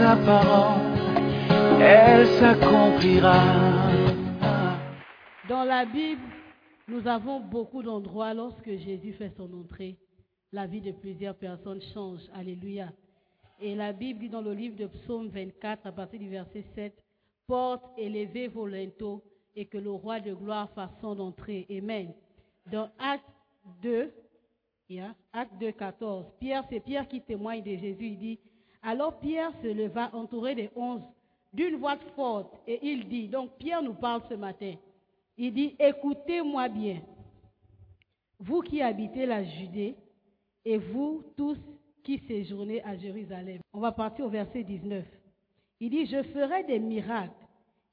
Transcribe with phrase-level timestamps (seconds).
[0.00, 0.80] sa parole,
[1.78, 3.38] elle s'accomplira.
[5.46, 6.22] Dans la Bible,
[6.88, 9.98] nous avons beaucoup d'endroits lorsque Jésus fait son entrée.
[10.52, 12.20] La vie de plusieurs personnes change.
[12.34, 12.88] Alléluia.
[13.60, 16.94] Et la Bible dit dans le livre de Psaume 24, à partir du verset 7,
[17.46, 19.22] Porte élevez vos linteaux
[19.54, 21.66] et que le roi de gloire fasse son entrée.
[21.70, 22.14] Amen.
[22.72, 23.28] Dans Acte
[23.82, 24.10] 2,
[24.88, 28.06] yeah, Acte 2, 14, Pierre, c'est Pierre qui témoigne de Jésus.
[28.06, 28.38] Il dit,
[28.82, 31.02] alors Pierre se leva entouré des onze
[31.52, 34.74] d'une voix forte et il dit, donc Pierre nous parle ce matin.
[35.36, 37.00] Il dit, écoutez-moi bien,
[38.38, 39.96] vous qui habitez la Judée
[40.64, 41.58] et vous tous
[42.04, 43.60] qui séjournez à Jérusalem.
[43.72, 45.04] On va partir au verset 19.
[45.80, 47.32] Il dit, je ferai des miracles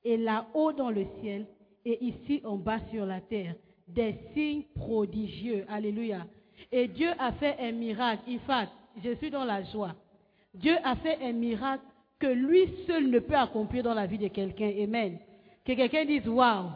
[0.04, 1.46] et là-haut dans le ciel
[1.86, 3.56] et ici en bas sur la terre,
[3.88, 5.66] des signes prodigieux.
[5.70, 6.26] Alléluia.
[6.72, 8.24] Et Dieu a fait un miracle.
[8.28, 8.70] Il fait,
[9.04, 9.96] je suis dans la joie.
[10.60, 11.84] Dieu a fait un miracle
[12.20, 14.72] que lui seul ne peut accomplir dans la vie de quelqu'un.
[14.84, 15.18] Amen.
[15.66, 16.70] Que quelqu'un dise, waouh.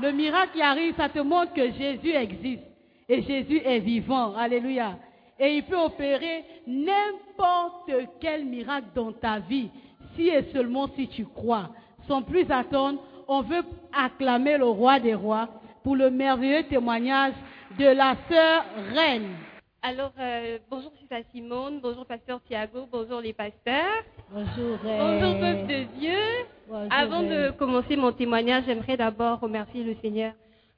[0.00, 2.64] Le miracle qui arrive, ça te montre que Jésus existe.
[3.08, 4.34] Et Jésus est vivant.
[4.34, 4.98] Alléluia.
[5.38, 7.90] Et il peut opérer n'importe
[8.20, 9.68] quel miracle dans ta vie,
[10.16, 11.70] si et seulement si tu crois.
[12.08, 13.62] Sans plus attendre, on veut
[13.92, 15.48] acclamer le roi des rois
[15.82, 17.34] pour le merveilleux témoignage
[17.78, 19.28] de la sœur reine.
[19.86, 21.80] Alors, euh, bonjour, c'est Simone.
[21.82, 22.88] Bonjour, pasteur Thiago.
[22.90, 24.02] Bonjour, les pasteurs.
[24.32, 25.20] Bonjour, reine.
[25.20, 26.18] Bonjour, peuple de Dieu.
[26.66, 27.52] Bonjour, Avant de reine.
[27.52, 30.32] commencer mon témoignage, j'aimerais d'abord remercier le Seigneur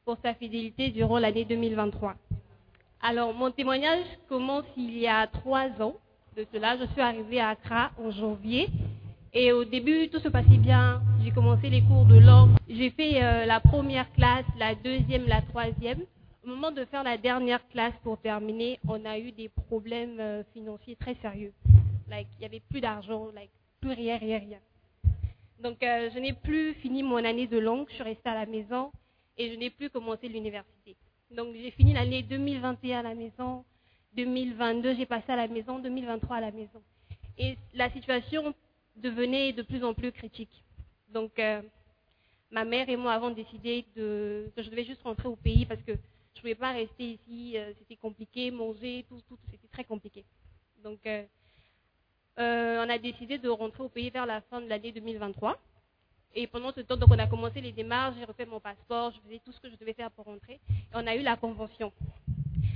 [0.04, 2.14] pour sa fidélité durant l'année 2023.
[3.00, 5.94] Alors, mon témoignage commence il y a trois ans
[6.36, 6.76] de cela.
[6.76, 8.68] Je suis arrivée à Accra en janvier.
[9.32, 11.00] Et au début, tout se passait bien.
[11.22, 12.56] J'ai commencé les cours de langue.
[12.68, 16.00] J'ai fait euh, la première classe, la deuxième, la troisième.
[16.46, 20.44] Au moment de faire la dernière classe pour terminer, on a eu des problèmes euh,
[20.52, 21.52] financiers très sérieux.
[22.08, 24.58] Like, il n'y avait plus d'argent, like, plus rien, rien, rien.
[25.60, 27.86] Donc, euh, je n'ai plus fini mon année de langue.
[27.88, 28.92] Je suis restée à la maison
[29.36, 30.94] et je n'ai plus commencé l'université.
[31.32, 33.64] Donc, j'ai fini l'année 2021 à la maison.
[34.14, 35.80] 2022, j'ai passé à la maison.
[35.80, 36.80] 2023 à la maison.
[37.38, 38.54] Et la situation
[38.94, 40.62] devenait de plus en plus critique.
[41.12, 41.60] Donc, euh,
[42.52, 45.98] ma mère et moi avons décidé que je devais juste rentrer au pays parce que
[46.36, 47.56] je ne pouvais pas rester ici.
[47.56, 50.22] euh, c'était compliqué, manger, tout, tout, c'était très compliqué.
[50.84, 51.24] Donc, euh,
[52.38, 55.58] euh, on a décidé de rentrer au pays vers la fin de l'année 2023.
[56.34, 59.20] Et pendant ce temps, donc, on a commencé les démarches, j'ai refait mon passeport, je
[59.20, 60.60] faisais tout ce que je devais faire pour rentrer.
[60.68, 61.90] Et on a eu la convention.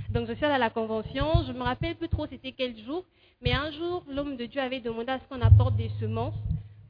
[0.09, 1.45] Donc, je suis allée à la convention.
[1.47, 3.05] Je me rappelle plus trop c'était quel jour.
[3.43, 6.35] Mais un jour, l'homme de Dieu avait demandé à ce qu'on apporte des semences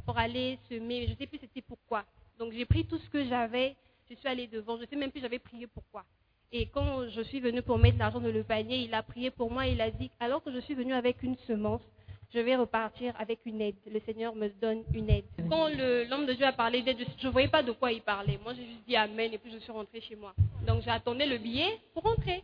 [0.06, 1.06] pour aller semer.
[1.06, 2.04] Je ne sais plus c'était pourquoi.
[2.38, 3.74] Donc, j'ai pris tout ce que j'avais.
[4.08, 4.76] Je suis allée devant.
[4.76, 6.04] Je ne sais même plus j'avais prié pourquoi.
[6.52, 9.50] Et quand je suis venue pour mettre l'argent dans le panier, il a prié pour
[9.50, 9.66] moi.
[9.66, 11.82] Il a dit, alors que je suis venue avec une semence,
[12.34, 13.76] je vais repartir avec une aide.
[13.86, 15.24] Le Seigneur me donne une aide.
[15.48, 18.02] Quand le- l'homme de Dieu a parlé d'aide, je ne voyais pas de quoi il
[18.02, 18.38] parlait.
[18.42, 20.34] Moi, j'ai juste dit Amen et puis je suis rentrée chez moi.
[20.66, 22.42] Donc, j'attendais le billet pour rentrer.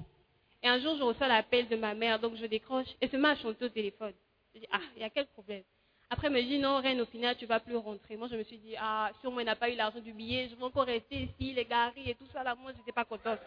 [0.63, 3.29] Et un jour, je reçois l'appel de ma mère, donc je décroche et se met
[3.29, 4.13] à chanter au téléphone.
[4.55, 5.63] Je dis, ah, il y a quel problème?
[6.09, 8.17] Après, elle me dit, non, Reine, au final, tu ne vas plus rentrer.
[8.17, 10.55] Moi, je me suis dit, ah, sûrement, il n'a pas eu l'argent du billet, je
[10.55, 13.41] vais encore rester ici, les garis et tout ça, là, moi, je n'étais pas contente.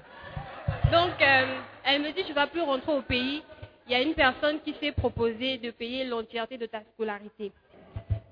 [0.91, 1.45] Donc, euh,
[1.85, 3.41] elle me dit, tu ne vas plus rentrer au pays.
[3.87, 7.51] Il y a une personne qui s'est proposé de payer l'entièreté de ta scolarité.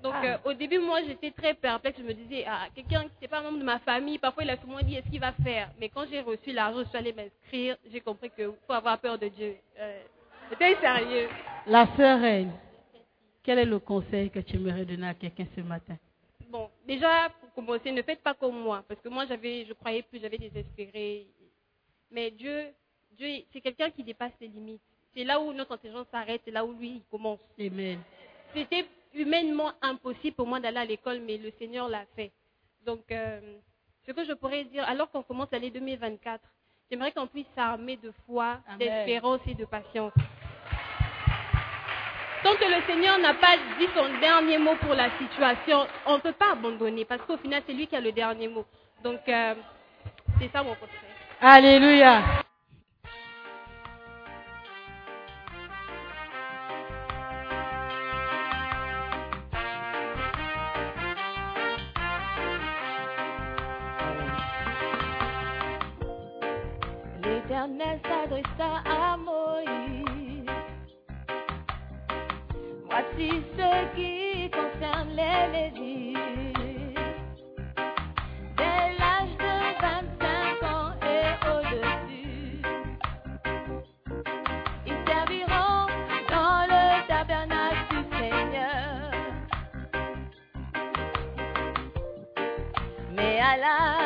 [0.02, 0.26] Donc, Ah.
[0.26, 1.98] euh, au début, moi, j'étais très perplexe.
[1.98, 4.50] Je me disais, ah, quelqu'un qui n'est pas un membre de ma famille, parfois, il
[4.50, 5.70] a souvent dit, est-ce qu'il va faire?
[5.80, 7.76] Mais quand j'ai reçu l'argent, je suis allée m'inscrire.
[7.90, 9.56] J'ai compris qu'il faut avoir peur de Dieu.
[9.80, 10.00] Euh,
[10.50, 11.28] C'était sérieux.
[11.66, 12.52] La sœur reine,
[13.48, 15.96] quel est le conseil que tu aimerais donner à quelqu'un ce matin?
[16.50, 18.84] Bon, déjà, pour commencer, ne faites pas comme moi.
[18.86, 21.26] Parce que moi, j'avais, je croyais plus, j'avais désespéré.
[22.10, 22.66] Mais Dieu,
[23.12, 24.82] Dieu c'est quelqu'un qui dépasse les limites.
[25.14, 27.38] C'est là où notre intelligence s'arrête, c'est là où lui, il commence.
[27.58, 28.00] Amen.
[28.54, 28.84] C'était
[29.14, 32.32] humainement impossible pour moi d'aller à l'école, mais le Seigneur l'a fait.
[32.84, 33.40] Donc, euh,
[34.06, 36.44] ce que je pourrais dire, alors qu'on commence l'année 2024,
[36.90, 40.12] j'aimerais qu'on puisse s'armer de foi, d'espérance et de patience.
[42.48, 46.20] Tant que le Seigneur n'a pas dit son dernier mot pour la situation, on ne
[46.20, 48.64] peut pas abandonner parce qu'au final, c'est lui qui a le dernier mot.
[49.04, 49.54] Donc, euh,
[50.40, 50.88] c'est ça mon conseil.
[51.42, 52.22] Alléluia.
[67.22, 69.37] L'Éternel s'adressa à Moïse.
[72.98, 76.18] Voici ce qui concerne les Lévites.
[78.56, 82.60] Dès l'âge de 25 ans et au-dessus,
[84.84, 85.86] ils serviront
[86.28, 89.12] dans le tabernacle du Seigneur.
[93.12, 93.97] Mais à l'âge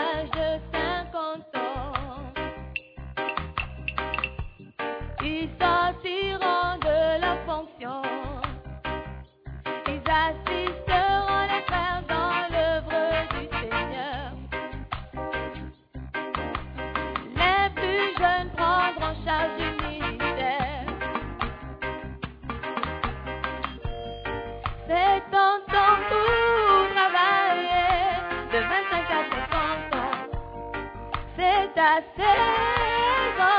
[31.93, 33.53] Ta saison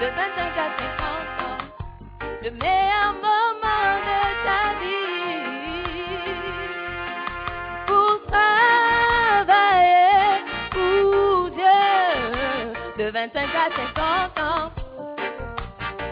[0.00, 1.06] de 25 à 50
[1.46, 1.62] ans,
[2.42, 5.46] le meilleur moment de ta vie.
[7.86, 9.70] Pour travailler
[10.72, 11.80] pour Dieu.
[12.98, 14.72] De 25 à 50 ans,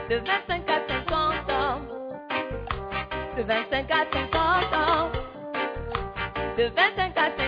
[0.09, 1.81] de 25 à 50 ans,
[3.37, 5.11] de 25 à 50 ans,
[6.57, 7.48] de 25 à 50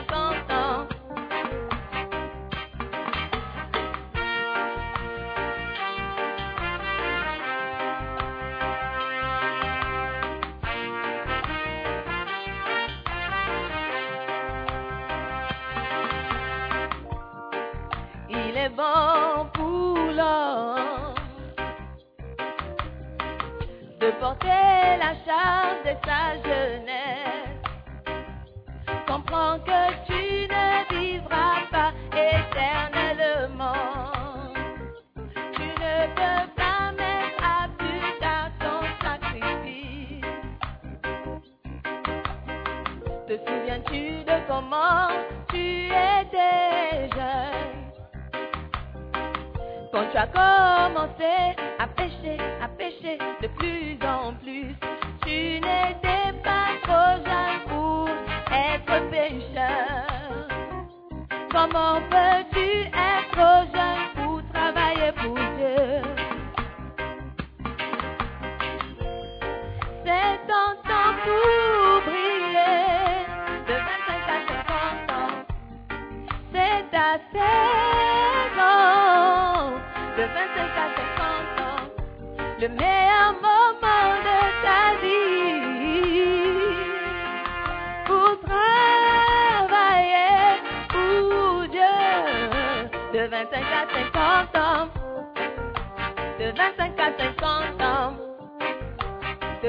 [24.99, 27.61] la charge de sa jeunesse.
[29.07, 30.67] Comprends que tu ne
[30.99, 33.73] vivras pas éternellement.
[35.55, 40.25] Tu ne peux pas mettre à plus tard ton sacrifice.
[43.27, 45.09] Te souviens-tu de comment
[45.49, 47.81] tu étais jeune?
[49.93, 51.35] Quand tu as commencé
[51.79, 51.87] à
[61.73, 66.03] Comment peux-tu être jeune pour travailler pour Dieu?
[70.05, 73.27] C'est ton temps pour briller
[73.69, 75.37] de 25 à 50 ans.
[76.53, 78.75] C'est ta saison
[80.17, 81.85] de 25 à 50 ans,
[82.61, 83.50] le meilleur moment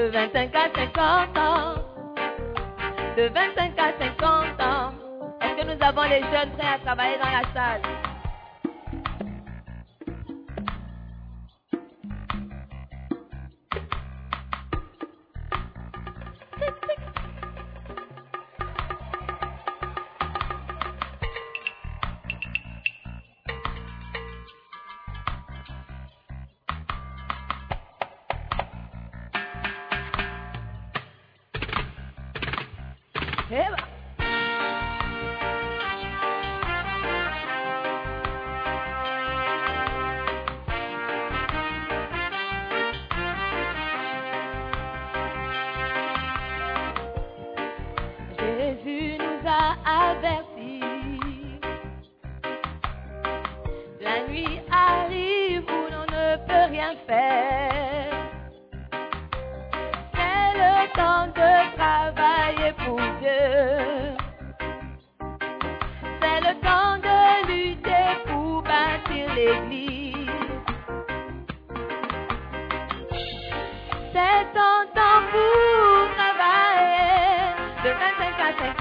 [0.02, 1.74] de 25 à 50 ans,
[3.16, 4.92] de 25 à 50 ans.
[5.40, 8.11] Est-ce que nous avons les jeunes prêts à travailler dans la salle?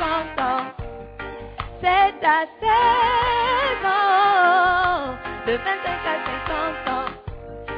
[0.01, 0.73] 25
[2.23, 5.13] à 50 ans.
[5.45, 7.09] C'est de 25 à 50 ans.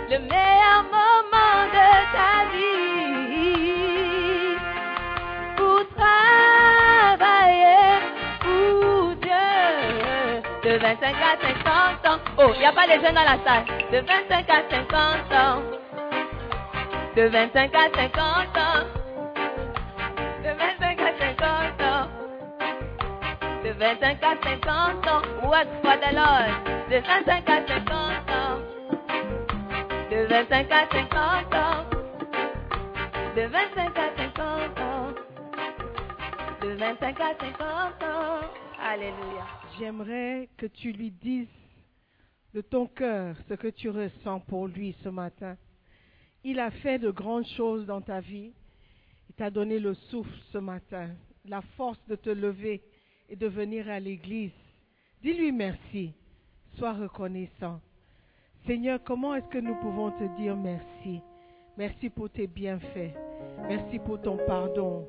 [0.10, 4.56] Le meilleur moment de ta vie
[5.58, 7.92] pour travailler
[8.40, 9.50] pour Dieu.
[10.64, 12.20] De 25 à 50 ans.
[12.38, 13.66] Oh, il n'y a pas de jeunes dans la salle.
[13.92, 15.62] De 25 à 50 ans.
[17.18, 18.88] De 25 à 50 ans.
[23.84, 25.22] 25 à 50 ans.
[25.84, 26.64] The Lord.
[26.90, 28.62] De 25 à 50 ans.
[30.10, 31.86] De 25 à 50 ans.
[33.36, 35.14] De 25 à 50 ans.
[36.62, 38.48] De 25 à 50 ans.
[38.82, 39.46] Alléluia.
[39.78, 41.48] J'aimerais que tu lui dises
[42.54, 45.58] de ton cœur ce que tu ressens pour lui ce matin.
[46.46, 48.54] Il a fait de grandes choses dans ta vie.
[49.30, 51.10] Il t'a donné le souffle ce matin,
[51.44, 52.82] la force de te lever
[53.34, 54.52] et de venir à l'église.
[55.24, 56.14] Dis-lui merci.
[56.78, 57.82] Sois reconnaissant.
[58.68, 61.20] Seigneur, comment est-ce que nous pouvons te dire merci?
[61.76, 63.16] Merci pour tes bienfaits.
[63.68, 65.08] Merci pour ton pardon,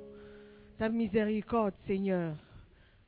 [0.79, 2.35] ta miséricorde, Seigneur.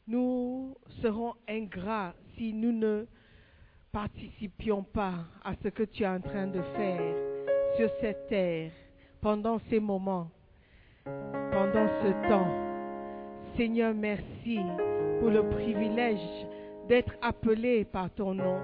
[0.06, 3.06] Nous serons ingrats si nous ne
[3.92, 7.16] participions pas à ce que tu es en train de faire
[7.76, 8.70] sur cette terre
[9.23, 10.28] pendant ces moments,
[11.04, 12.65] pendant ce temps.
[13.56, 14.58] Seigneur, merci
[15.18, 16.46] pour le privilège
[16.90, 18.58] d'être appelé par ton nom,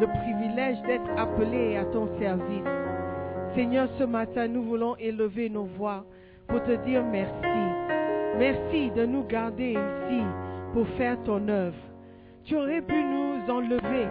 [0.00, 2.64] le privilège d'être appelé à ton service.
[3.54, 6.06] Seigneur, ce matin, nous voulons élever nos voix
[6.48, 7.34] pour te dire merci.
[8.38, 10.22] Merci de nous garder ici
[10.72, 11.76] pour faire ton œuvre.
[12.44, 14.08] Tu aurais pu nous enlever,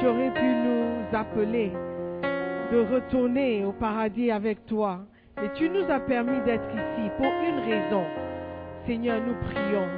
[0.00, 1.70] tu aurais pu nous appeler
[2.72, 5.00] de retourner au paradis avec toi.
[5.36, 8.23] Mais tu nous as permis d'être ici pour une raison.
[8.86, 9.88] Seigneur, nous prions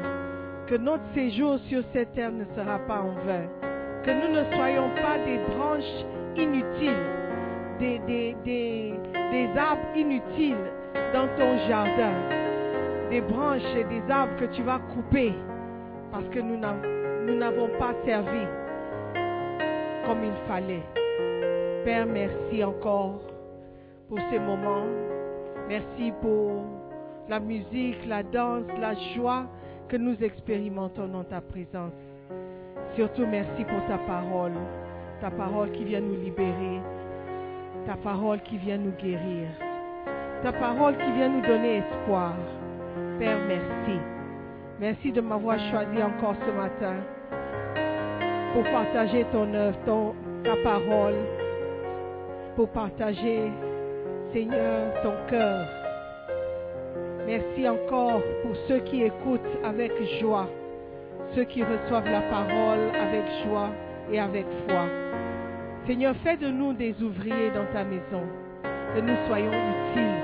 [0.69, 3.47] que notre séjour sur cette terre ne sera pas en vain.
[4.05, 6.05] Que nous ne soyons pas des branches
[6.37, 6.93] inutiles,
[7.81, 10.71] des, arbres inutiles
[11.13, 12.15] dans ton jardin.
[13.11, 15.33] Des branches et des arbres que tu vas couper
[16.13, 16.57] parce que nous
[17.37, 18.47] n'avons pas servi
[20.07, 20.83] comme il fallait.
[21.85, 23.21] Père, merci encore
[24.09, 24.87] pour ces moments.
[25.69, 26.76] Merci pour
[27.29, 29.47] la musique, la danse, la joie
[29.89, 31.93] que nous expérimentons dans ta présence.
[32.95, 34.53] Surtout merci pour ta parole,
[35.21, 36.81] ta parole qui vient nous libérer,
[37.87, 39.49] ta parole qui vient nous guérir,
[40.43, 42.35] ta parole qui vient nous donner espoir.
[43.19, 43.99] Père, merci.
[44.79, 46.97] Merci de m'avoir choisi encore ce matin
[48.53, 50.15] pour partager ton œuvre, ton,
[50.45, 51.15] ta parole,
[52.55, 53.51] pour partager,
[54.33, 55.76] Seigneur, ton cœur.
[57.27, 59.91] Merci encore pour ceux qui écoutent avec
[60.21, 60.49] joie,
[61.35, 63.71] ceux qui reçoivent la parole avec joie
[64.13, 64.87] et avec foi.
[65.87, 68.23] Seigneur, fais de nous des ouvriers dans ta maison,
[68.95, 70.23] que nous soyons utiles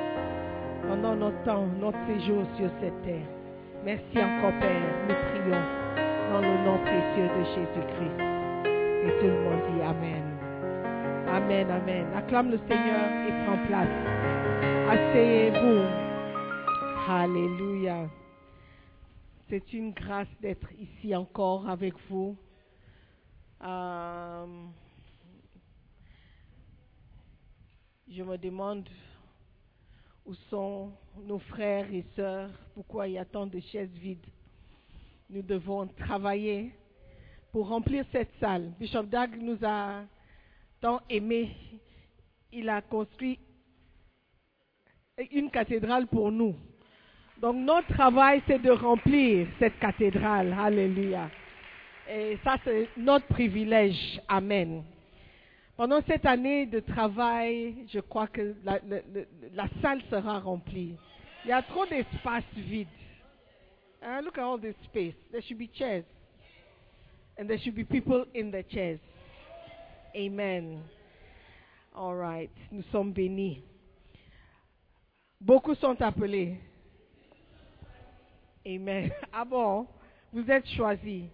[0.89, 3.27] pendant notre temps, notre séjour sur cette terre.
[3.85, 4.83] Merci encore, Père.
[5.09, 5.63] Nous prions
[6.33, 8.33] dans le nom précieux de Jésus-Christ.
[9.05, 10.23] Et tout le monde dit Amen.
[11.35, 12.07] Amen, Amen.
[12.17, 13.89] Acclame le Seigneur et prends place.
[14.89, 16.12] Asseyez-vous.
[17.09, 18.09] Alléluia.
[19.49, 22.37] C'est une grâce d'être ici encore avec vous.
[23.61, 24.67] Euh,
[28.09, 28.89] je me demande
[30.25, 30.93] où sont
[31.25, 34.27] nos frères et sœurs, pourquoi il y a tant de chaises vides.
[35.29, 36.73] Nous devons travailler
[37.51, 38.73] pour remplir cette salle.
[38.79, 40.05] Bishop Dag nous a
[40.81, 41.51] tant aimé.
[42.53, 43.41] Il a construit
[45.33, 46.55] une cathédrale pour nous.
[47.43, 50.57] Donc notre travail, c'est de remplir cette cathédrale.
[50.57, 51.29] Alléluia.
[52.09, 54.21] Et ça, c'est notre privilège.
[54.29, 54.85] Amen.
[55.77, 58.79] Pendant cette année de travail, je crois que la,
[59.81, 60.95] salle sera remplie.
[61.45, 62.87] Il y a trop d'espace vide.
[64.01, 65.15] Uh, look at all this space.
[65.33, 66.05] There should be chairs.
[67.37, 69.01] And there should be people in the chairs.
[70.15, 70.81] Amen.
[71.93, 72.51] All right.
[72.71, 73.63] Nous sommes bénis.
[75.41, 76.59] Beaucoup sont appelés.
[78.67, 79.11] Amen.
[79.33, 79.87] Ah bon,
[80.33, 81.25] vous êtes choisis.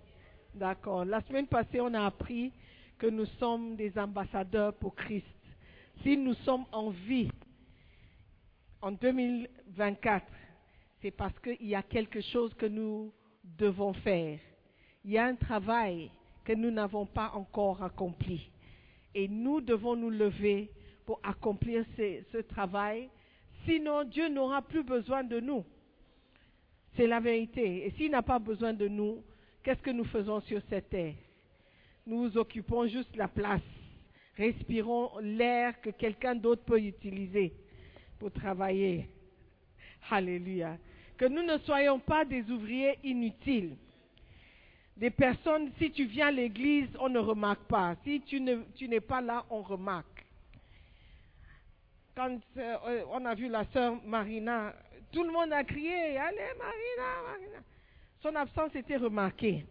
[0.55, 1.05] D'accord.
[1.05, 2.53] La semaine passée, on a appris
[2.99, 5.27] que nous sommes des ambassadeurs pour Christ.
[6.03, 7.31] Si nous sommes en vie
[8.81, 10.27] en 2024,
[11.03, 13.13] c'est parce qu'il y a quelque chose que nous
[13.45, 14.39] devons faire.
[15.05, 16.11] Il y a un travail
[16.45, 18.51] que nous n'avons pas encore accompli.
[19.15, 20.71] Et nous devons nous lever
[21.05, 23.11] pour accomplir ce, ce travail.
[23.65, 25.65] Sinon, Dieu n'aura plus besoin de nous.
[26.99, 27.87] C'est la vérité.
[27.87, 29.23] Et s'il n'a pas besoin de nous,
[29.63, 31.15] qu'est-ce que nous faisons sur cette terre?
[32.05, 33.63] Nous occupons juste la place.
[34.37, 37.53] Respirons l'air que quelqu'un d'autre peut utiliser
[38.19, 39.09] pour travailler.
[40.11, 40.77] Alléluia.
[41.17, 43.77] Que nous ne soyons pas des ouvriers inutiles.
[44.97, 47.95] Des personnes, si tu viens à l'église, on ne remarque pas.
[48.03, 50.27] Si tu ne- tu n'es pas là, on remarque.
[52.17, 54.75] Quand euh, on a vu la sœur Marina,
[55.13, 57.59] tout le monde a crié, allez Marina, Marina.
[58.21, 59.65] Son absence était remarquée.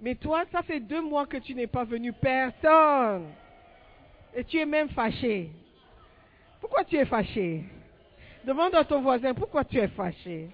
[0.00, 3.28] Mais toi, ça fait deux mois que tu n'es pas venu, personne.
[4.34, 5.50] Et tu es même fâché.
[6.60, 7.64] Pourquoi tu es fâché?
[8.44, 10.50] Demande à ton voisin pourquoi tu es fâché?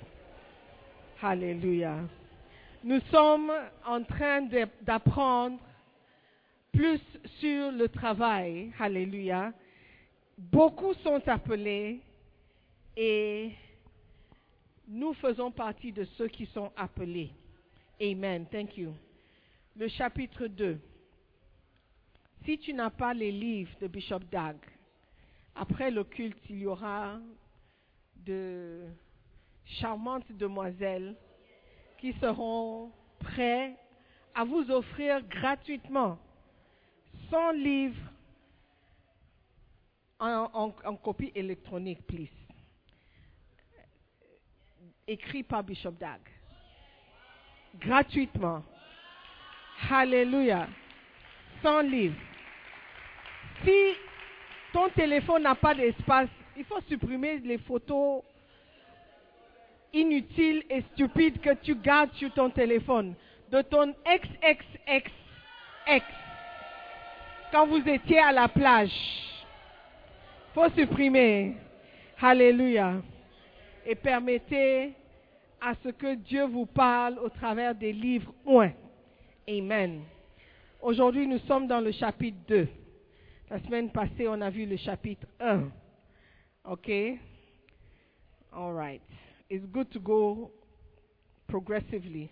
[1.23, 1.97] Alléluia.
[2.85, 3.52] Nous sommes
[3.87, 4.43] en train
[4.83, 5.59] d'apprendre
[6.73, 7.00] plus
[7.40, 8.73] sur le travail.
[8.79, 9.52] Alléluia.
[10.38, 12.00] Beaucoup sont appelés
[12.97, 13.52] et
[14.88, 17.30] nous faisons partie de ceux qui sont appelés.
[18.00, 18.47] Amen.
[18.50, 18.94] Thank you.
[19.76, 20.80] Le chapitre 2.
[22.44, 24.56] Si tu n'as pas les livres de Bishop Dag,
[25.54, 27.18] après le culte, il y aura
[28.16, 28.87] de
[29.64, 31.14] charmantes demoiselles
[31.99, 33.76] qui seront prêts
[34.35, 36.18] à vous offrir gratuitement
[37.30, 38.11] 100 livres
[40.18, 42.39] en- en copie électronique, please.
[45.11, 46.21] Écrit par Bishop Dag.
[47.81, 48.62] Gratuitement.
[49.90, 50.69] Alléluia.
[51.64, 52.21] 100 livres.
[53.64, 53.97] Si
[54.73, 58.23] ton téléphone n'a pas d'espace, il faut supprimer les photos
[59.93, 63.17] inutiles et stupides que tu gardes sur ton téléphone
[63.50, 66.07] de ton ex-ex-ex-ex
[67.50, 68.95] quand vous étiez à la plage.
[70.54, 71.56] faut supprimer.
[72.23, 73.02] Alléluia.
[73.84, 74.95] Et permettez
[75.60, 78.73] à ce que Dieu vous parle au travers des livres oints.
[79.49, 80.02] Amen.
[80.80, 82.68] Aujourd'hui, nous sommes dans le chapitre 2.
[83.50, 85.70] La semaine passée, on a vu le chapitre 1.
[86.64, 86.90] OK?
[88.52, 89.02] All right.
[89.49, 90.52] It's good to go
[91.46, 92.30] progressively.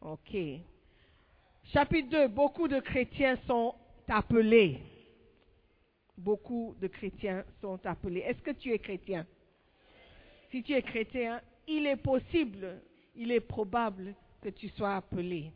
[0.00, 0.36] OK.
[1.72, 2.28] Chapitre 2.
[2.28, 3.74] Beaucoup de chrétiens sont
[4.08, 4.80] appelés.
[6.16, 8.20] Beaucoup de chrétiens sont appelés.
[8.20, 9.26] Est-ce que tu es chrétien?
[10.50, 12.80] Si tu es chrétien, il est possible,
[13.14, 15.50] il est probable que tu sois appelé.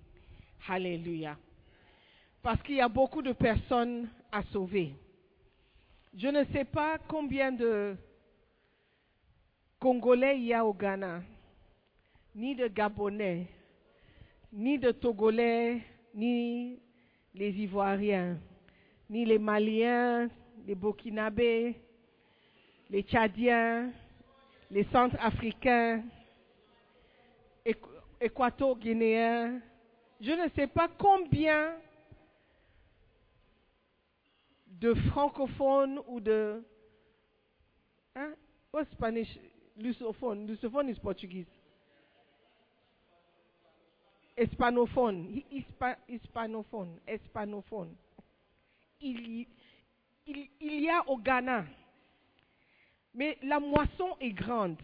[0.68, 1.36] Alléluia.
[2.42, 4.94] Parce qu'il y a beaucoup de personnes à sauver.
[6.16, 7.96] Je ne sais pas combien de
[9.78, 11.22] Congolais il y a au Ghana,
[12.34, 13.46] ni de Gabonais,
[14.52, 15.82] ni de Togolais,
[16.14, 16.78] ni
[17.34, 18.38] les Ivoiriens,
[19.10, 20.30] ni les Maliens,
[20.66, 21.74] les Burkinabés,
[22.88, 23.90] les Tchadiens,
[24.74, 26.02] les Centrafricains,
[27.64, 29.60] Équ- Équato-Guinéens.
[30.20, 31.76] Je ne sais pas combien
[34.66, 36.60] de francophones ou de...
[38.16, 38.34] Hein?
[38.72, 39.28] What's Spanish?
[39.76, 40.46] Lusophone.
[40.48, 41.46] Lusophone is Portuguese.
[44.36, 45.28] Hispanophone.
[45.30, 46.98] Hi- Hispa- hispanophone.
[47.06, 47.94] Hispanophone.
[49.00, 49.46] Il,
[50.26, 51.64] il- il y a au Ghana.
[53.14, 54.76] Mais la moisson est grande.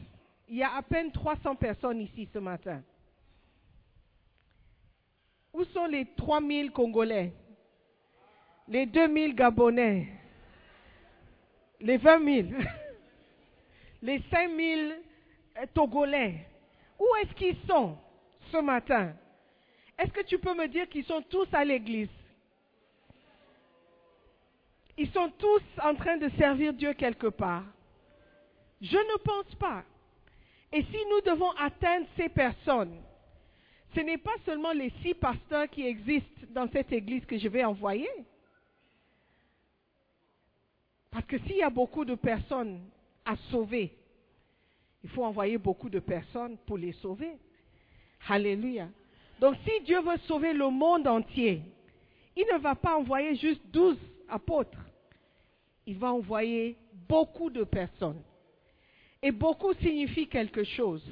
[0.49, 2.83] Il y a à peine 300 personnes ici ce matin.
[5.53, 7.33] Où sont les 3000 Congolais?
[8.69, 10.09] Les 2000 Gabonais?
[11.81, 12.49] Les 20 000
[14.03, 14.97] Les 5000
[15.59, 16.47] euh, Togolais?
[16.99, 17.97] Où est-ce qu'ils sont
[18.53, 19.13] ce matin?
[19.99, 22.09] Est-ce que tu peux me dire qu'ils sont tous à l'église?
[24.97, 27.65] Ils sont tous en train de servir Dieu quelque part
[28.81, 29.85] Je ne pense pas.
[30.73, 32.97] Et si nous devons atteindre ces personnes,
[33.95, 37.65] ce n'est pas seulement les six pasteurs qui existent dans cette église que je vais
[37.65, 38.09] envoyer.
[41.11, 42.81] Parce que s'il y a beaucoup de personnes
[43.25, 43.93] à sauver,
[45.03, 47.33] il faut envoyer beaucoup de personnes pour les sauver.
[48.29, 48.89] Alléluia.
[49.41, 51.63] Donc si Dieu veut sauver le monde entier,
[52.37, 54.79] il ne va pas envoyer juste douze apôtres.
[55.87, 56.77] Il va envoyer
[57.09, 58.23] beaucoup de personnes.
[59.23, 61.05] Et beaucoup signifie quelque chose.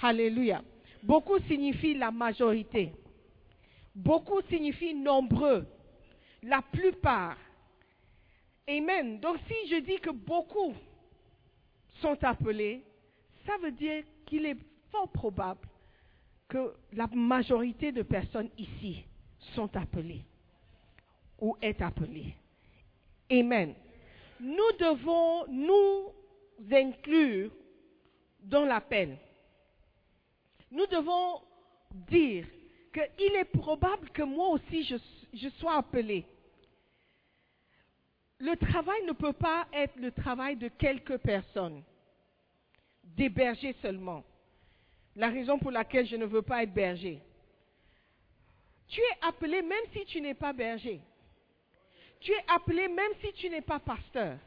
[0.00, 0.62] Alléluia.
[1.02, 2.92] Beaucoup signifie la majorité.
[3.94, 5.66] Beaucoup signifie nombreux.
[6.42, 7.36] La plupart.
[8.68, 9.20] Amen.
[9.20, 10.74] Donc si je dis que beaucoup
[12.00, 12.82] sont appelés,
[13.46, 14.56] ça veut dire qu'il est
[14.90, 15.68] fort probable
[16.48, 19.04] que la majorité de personnes ici
[19.54, 20.24] sont appelées.
[21.42, 22.34] ou est appelé.
[23.30, 23.74] Amen.
[24.40, 26.12] Nous devons nous
[26.70, 27.50] inclure
[28.40, 29.18] dans l'appel.
[30.70, 31.40] Nous devons
[31.92, 32.46] dire
[32.92, 36.26] qu'il est probable que moi aussi je, sois appelé.
[38.38, 41.82] Le travail ne peut pas être le travail de quelques personnes,
[43.04, 44.24] des bergers seulement.
[45.14, 47.20] La raison pour laquelle je ne veux pas être berger.
[48.88, 51.00] Tu es appelé même si tu n'es pas berger.
[52.20, 54.38] Tu es appelé même si tu n'es pas pasteur.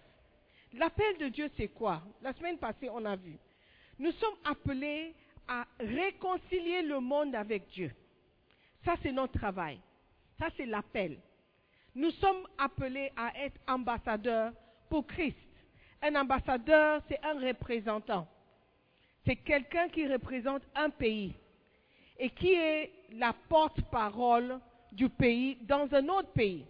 [0.78, 2.02] L'appel de Dieu, c'est quoi?
[2.22, 3.38] La semaine passée, on a vu.
[3.98, 5.16] Nous sommes appelés
[5.48, 7.92] à réconcilier le monde avec Dieu.
[8.84, 9.80] Ça, c'est notre travail.
[10.38, 11.18] Ça, c'est l'appel.
[11.94, 14.52] Nous sommes appelés à être ambassadeurs
[14.90, 15.38] pour Christ.
[16.02, 18.28] Un ambassadeur, c'est un représentant.
[19.26, 21.34] C'est quelqu'un qui représente un pays
[22.20, 24.60] et qui est la porte-parole
[24.92, 26.66] du pays dans un autre pays.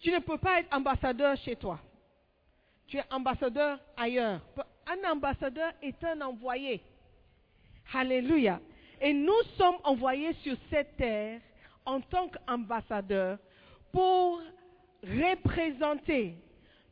[0.00, 1.78] Tu ne peux pas être ambassadeur chez toi.
[2.86, 4.40] Tu es ambassadeur ailleurs.
[4.86, 6.82] Un ambassadeur est un envoyé.
[7.92, 8.60] Alléluia.
[9.00, 11.40] Et nous sommes envoyés sur cette terre
[11.84, 13.38] en tant qu'ambassadeurs
[13.92, 14.40] pour
[15.02, 16.34] représenter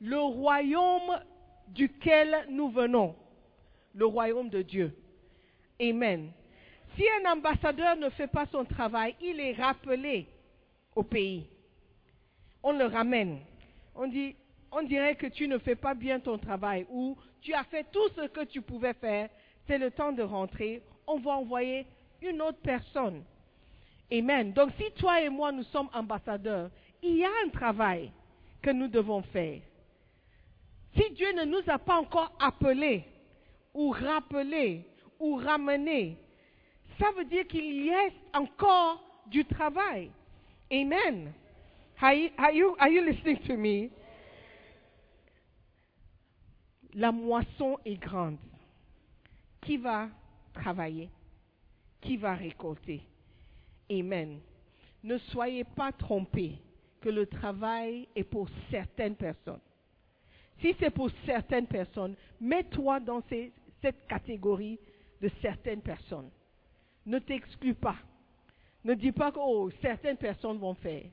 [0.00, 1.20] le royaume
[1.68, 3.14] duquel nous venons,
[3.94, 4.96] le royaume de Dieu.
[5.80, 6.30] Amen.
[6.96, 10.26] Si un ambassadeur ne fait pas son travail, il est rappelé
[10.94, 11.46] au pays.
[12.62, 13.38] On le ramène.
[13.94, 14.36] On dit,
[14.70, 18.08] on dirait que tu ne fais pas bien ton travail ou tu as fait tout
[18.16, 19.28] ce que tu pouvais faire,
[19.66, 20.82] c'est le temps de rentrer.
[21.06, 21.86] On va envoyer
[22.22, 23.22] une autre personne.
[24.12, 24.52] Amen.
[24.52, 26.70] Donc si toi et moi nous sommes ambassadeurs,
[27.02, 28.10] il y a un travail
[28.62, 29.60] que nous devons faire.
[30.96, 33.04] Si Dieu ne nous a pas encore appelés
[33.74, 34.84] ou rappelés
[35.20, 36.16] ou ramenés,
[36.98, 40.10] ça veut dire qu'il y a encore du travail.
[40.72, 41.32] Amen.
[42.00, 42.14] Are
[42.52, 43.90] you, listening to me?
[46.94, 48.38] La moisson est grande.
[49.60, 50.08] Qui va
[50.54, 51.10] travailler?
[52.00, 53.02] Qui va récolter?
[53.90, 54.38] Amen.
[55.02, 56.58] Ne soyez pas trompés
[57.00, 59.60] que le travail est pour certaines personnes.
[60.60, 64.78] Si c'est pour certaines personnes, mets-toi dans cette catégorie
[65.20, 66.30] de certaines personnes.
[67.06, 67.96] Ne t'exclus pas.
[68.84, 71.04] Ne dis pas que oh, certaines personnes vont faire.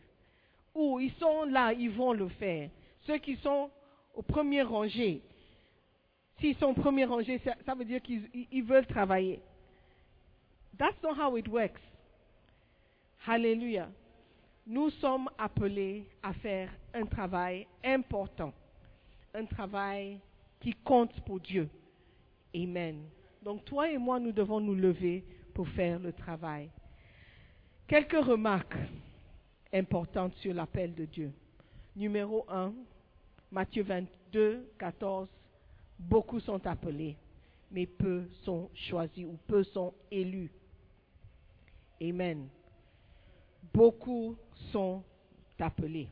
[0.76, 2.70] Ou ils sont là, ils vont le faire.
[3.08, 3.70] Ceux qui sont
[4.14, 5.22] au premier rangé,
[6.40, 9.42] s'ils sont au premier rangé, ça, veut dire qu'ils ils- ils veulent travailler.
[10.78, 11.80] That's not how it works.
[13.26, 13.90] Alléluia.
[14.68, 18.54] Nous sommes appelés à faire un travail important,
[19.34, 20.20] un travail
[20.60, 21.70] qui compte pour Dieu.
[22.54, 23.04] Amen.
[23.42, 26.70] Donc toi et moi, nous devons nous lever pour faire le travail.
[27.88, 28.76] Quelques remarques
[29.76, 31.32] importantes sur l'appel de Dieu.
[31.96, 32.74] Numéro 1,
[33.52, 35.28] Matthieu 22, 14.
[36.00, 37.16] Beaucoup sont appelés,
[37.72, 40.52] mais peu sont choisis ou peu sont élus.
[42.02, 42.48] Amen.
[43.74, 44.36] Beaucoup
[44.72, 45.04] sont
[45.60, 46.10] appelés.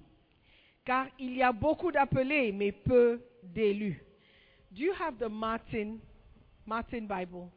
[0.85, 4.01] Car il y a beaucoup d'appelés, mais peu d'élus.
[4.71, 5.99] Do you have the Martin,
[6.65, 7.49] Martin Bible?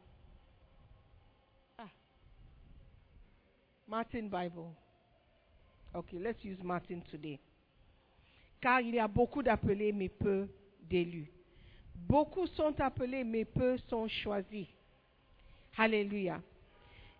[1.77, 1.89] Ah.
[3.87, 4.73] Martin Bible.
[5.95, 7.39] Okay, let's use Martin today.
[8.61, 10.47] Car il y a beaucoup d'appelés, mais peu
[10.81, 11.31] d'élus.
[11.95, 14.67] Beaucoup sont appelés, mais peu sont choisis.
[15.77, 16.41] Alléluia.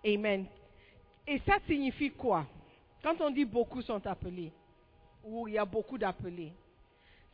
[0.05, 0.45] Amen.
[1.25, 2.45] Et ça signifie quoi?
[3.03, 4.51] Quand on dit beaucoup sont appelés,
[5.23, 6.53] ou il y a beaucoup d'appelés,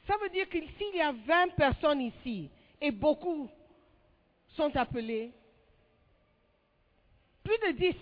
[0.08, 2.50] ça veut dire que s'il y a 20 personnes ici
[2.82, 3.50] et beaucoup
[4.50, 5.32] sont appelés,
[7.44, 7.96] plus de 10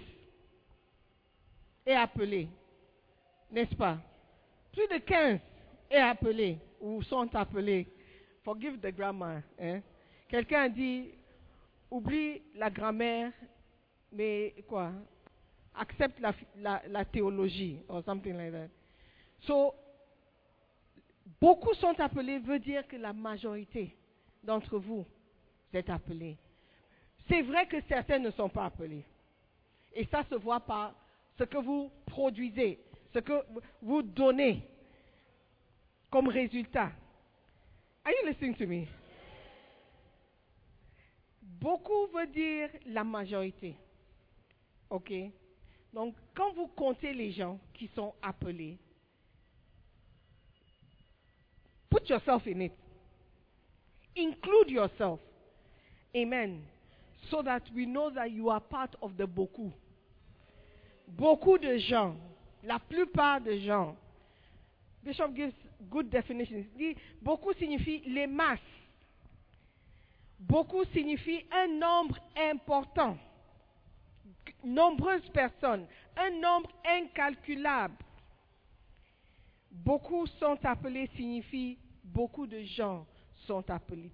[1.86, 2.48] est appelé,
[3.52, 3.98] n'est-ce pas?
[4.72, 5.40] Plus de 15
[5.90, 7.88] est appelé ou sont appelés.
[8.44, 9.42] Forgive the grammar.
[9.60, 9.82] Hein?
[10.30, 11.10] Quelqu'un dit,
[11.90, 13.32] oublie la grammaire,
[14.12, 14.92] mais quoi?
[15.76, 18.70] Accepte la, la, la théologie, or something like that.
[19.42, 19.74] So,
[21.40, 23.96] beaucoup sont appelés veut dire que la majorité
[24.44, 25.06] d'entre vous
[25.74, 26.38] êtes appelés.
[27.30, 29.06] C'est vrai que certains ne sont pas appelés.
[29.94, 30.94] Et ça se voit par
[31.38, 32.80] ce que vous produisez,
[33.14, 33.34] ce que
[33.82, 34.62] vous donnez
[36.10, 36.92] comme résultat.
[38.04, 38.88] Are you listening to me?
[41.42, 43.76] Beaucoup veut dire la majorité.
[44.90, 45.14] OK?
[45.94, 48.78] Donc, quand vous comptez les gens qui sont appelés,
[51.90, 52.74] put yourself in it.
[54.18, 55.20] Include yourself.
[56.16, 56.62] Amen.
[57.30, 59.72] So that we know that you are part of the beaucoup.
[61.08, 62.16] Beaucoup de gens
[62.64, 63.96] La plupart des gens.
[65.04, 65.54] Bishop gives
[65.90, 66.66] good definitions.
[66.76, 68.60] Dit beaucoup signifie les masses.
[70.40, 73.18] Beaucoup signifie un nombre important.
[74.64, 75.88] Nombreuses personnes.
[76.16, 77.96] Un nombre incalculable.
[79.72, 83.06] Beaucoup sont appelés signifie beaucoup de gens
[83.48, 84.12] sont appelés.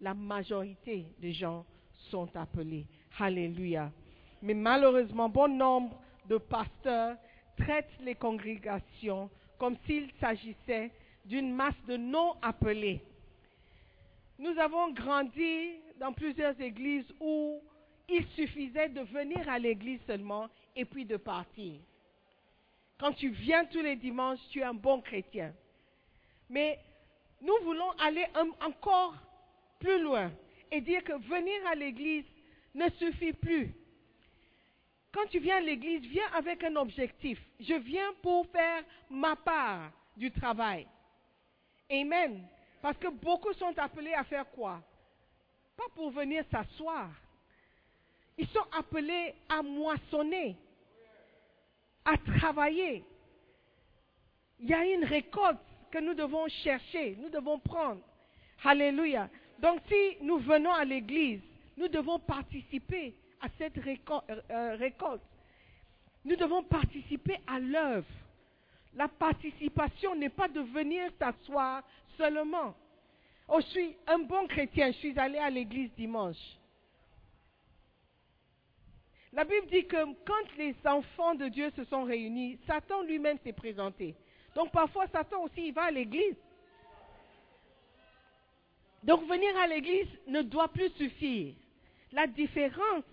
[0.00, 1.64] La majorité des gens
[2.10, 2.86] sont appelés.
[3.18, 3.92] Alléluia.
[4.40, 7.16] Mais malheureusement, bon nombre de pasteurs
[7.56, 10.90] traitent les congrégations comme s'il s'agissait
[11.24, 13.00] d'une masse de non appelés.
[14.38, 17.62] Nous avons grandi dans plusieurs églises où
[18.08, 21.78] il suffisait de venir à l'église seulement et puis de partir.
[22.98, 25.52] Quand tu viens tous les dimanches, tu es un bon chrétien.
[26.48, 26.78] Mais
[27.40, 28.26] nous voulons aller
[28.60, 29.14] encore
[29.78, 30.30] plus loin
[30.70, 32.24] et dire que venir à l'église
[32.74, 33.74] ne suffit plus.
[35.12, 37.38] Quand tu viens à l'église, viens avec un objectif.
[37.60, 40.86] Je viens pour faire ma part du travail.
[41.90, 42.46] Amen.
[42.80, 44.82] Parce que beaucoup sont appelés à faire quoi?
[45.76, 47.10] Pas pour venir s'asseoir.
[48.38, 50.56] Ils sont appelés à moissonner,
[52.04, 53.04] à travailler.
[54.58, 58.00] Il y a une récolte que nous devons chercher, nous devons prendre.
[58.64, 59.28] Alléluia.
[59.58, 61.42] Donc si nous venons à l'église,
[61.76, 65.22] nous devons participer à cette euh, euh, récolte.
[66.24, 68.06] Nous devons participer à l'œuvre.
[68.94, 71.82] La participation n'est pas de venir s'asseoir
[72.16, 72.74] seulement.
[73.48, 76.36] Oh, je suis un bon chrétien, je suis allé à l'église dimanche.
[79.32, 83.54] La Bible dit que quand les enfants de Dieu se sont réunis, Satan lui-même s'est
[83.54, 84.14] présenté.
[84.54, 86.36] Donc parfois Satan aussi il va à l'église.
[89.02, 91.54] Donc venir à l'église ne doit plus suffire.
[92.12, 93.04] La différence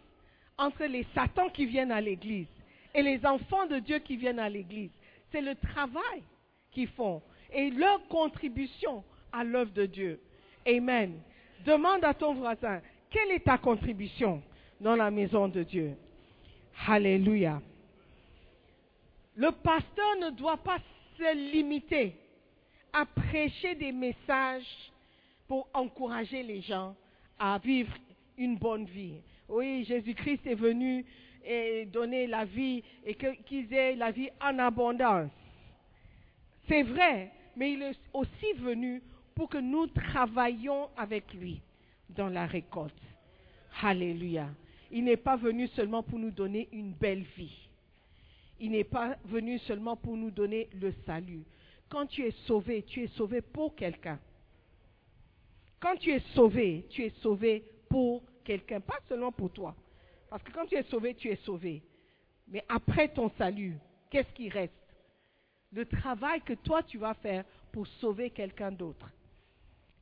[0.60, 2.48] entre les Satans qui viennent à l'église
[2.93, 4.91] et les enfants de Dieu qui viennent à l'église,
[5.32, 6.24] c'est le travail
[6.72, 10.19] qu'ils font et leur contribution à l'œuvre de Dieu.
[10.67, 11.19] Amen.
[11.65, 14.41] Demande à ton voisin, quelle est ta contribution
[14.80, 15.95] dans la maison de Dieu?
[16.88, 17.62] Alléluia.
[19.36, 20.78] Le pasteur ne doit pas
[21.17, 22.15] se limiter
[22.93, 24.91] à prêcher des messages
[25.48, 26.95] pour encourager les gens
[27.38, 27.93] à vivre
[28.38, 29.22] une bonne vie.
[29.49, 31.03] Oui, Jésus-Christ est venu
[31.43, 35.31] et donner la vie et qu'ils aient la vie en abondance.
[36.67, 39.01] C'est vrai, mais il est aussi venu
[39.33, 41.62] pour que nous travaillions avec lui
[42.09, 42.93] dans la récolte.
[43.81, 44.49] Alléluia.
[44.91, 47.69] Il n'est pas venu seulement pour nous donner une belle vie.
[48.59, 51.43] Il n'est pas venu seulement pour nous donner le salut.
[51.89, 54.19] Quand tu es sauvé, tu es sauvé pour quelqu'un.
[55.79, 59.75] Quand tu es sauvé, tu es sauvé pour quelqu'un, pas seulement pour toi.
[60.30, 61.82] Parce que quand tu es sauvé, tu es sauvé.
[62.47, 63.78] Mais après ton salut,
[64.10, 64.73] qu'est-ce qui reste?
[65.71, 69.10] Le travail que toi tu vas faire pour sauver quelqu'un d'autre.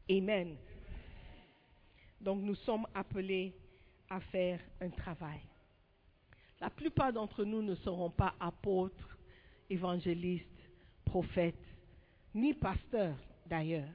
[0.10, 0.56] Amen.
[2.22, 3.54] Donc nous sommes appelés
[4.10, 5.42] à faire un travail.
[6.60, 9.18] La plupart d'entre nous ne seront pas apôtres,
[9.70, 10.48] évangélistes,
[11.06, 11.56] prophètes,
[12.34, 13.90] ni pasteurs d'ailleurs.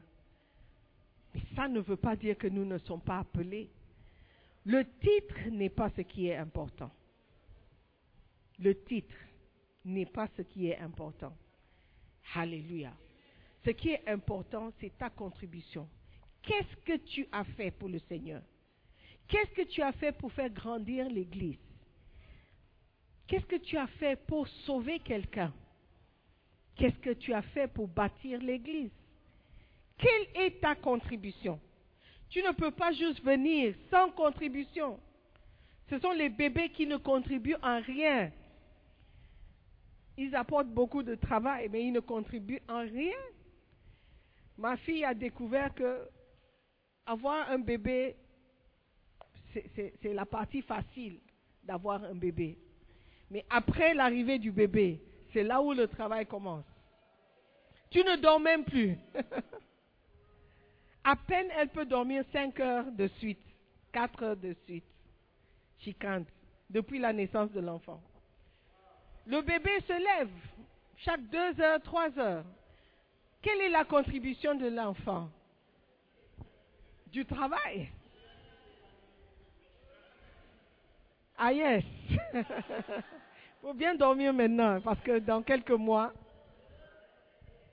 [1.35, 3.71] Mais ça ne veut pas dire que nous ne sommes pas appelés.
[4.65, 6.91] Le titre n'est pas ce qui est important.
[8.59, 9.15] Le titre
[9.85, 11.37] n'est pas ce qui est important.
[12.35, 12.93] Alléluia.
[13.65, 15.89] Ce qui est important, c'est ta contribution.
[16.43, 18.43] Qu'est-ce que tu as fait pour le Seigneur?
[19.29, 21.59] Qu'est-ce que tu as fait pour faire grandir l'Église?
[23.27, 25.53] Qu'est-ce que tu as fait pour sauver quelqu'un?
[26.77, 28.91] Qu'est-ce que tu as fait pour bâtir l'Église?
[29.99, 31.61] Quelle est ta contribution?
[32.33, 34.99] Tu ne peux pas juste venir sans contribution.
[35.91, 38.33] Ce sont les bébés qui ne contribuent en rien.
[40.17, 43.19] Ils apportent beaucoup de travail, mais ils ne contribuent en rien.
[44.57, 46.09] Ma fille a découvert que
[47.05, 48.17] avoir un bébé,
[49.53, 51.21] c'est- la partie facile
[51.63, 52.57] d'avoir un bébé.
[53.31, 55.03] Mais après l'arrivée du bébé,
[55.35, 56.65] c'est là où le travail commence.
[57.91, 58.97] Tu ne dors même plus.
[61.05, 63.43] à peine elle peut dormir 5 heures de suite,
[63.93, 64.85] 4 heures de suite.
[65.79, 66.29] Chicante,
[66.71, 68.01] depuis la naissance de l'enfant.
[69.27, 70.31] Le bébé se lève
[70.99, 72.45] chaque 2 heures, 3 heures.
[73.43, 75.29] Quelle est la contribution de l'enfant?
[77.09, 77.91] Du travail.
[81.37, 81.85] Ah yes.
[83.63, 86.13] faut bien dormir maintenant parce que dans quelques mois,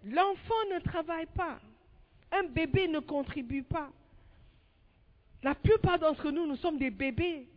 [0.04, 1.60] l'enfant ne travaille pas.
[2.32, 3.90] Un bébé ne contribue pas.
[5.42, 7.48] La plupart d'entre nous, nous sommes des bébés.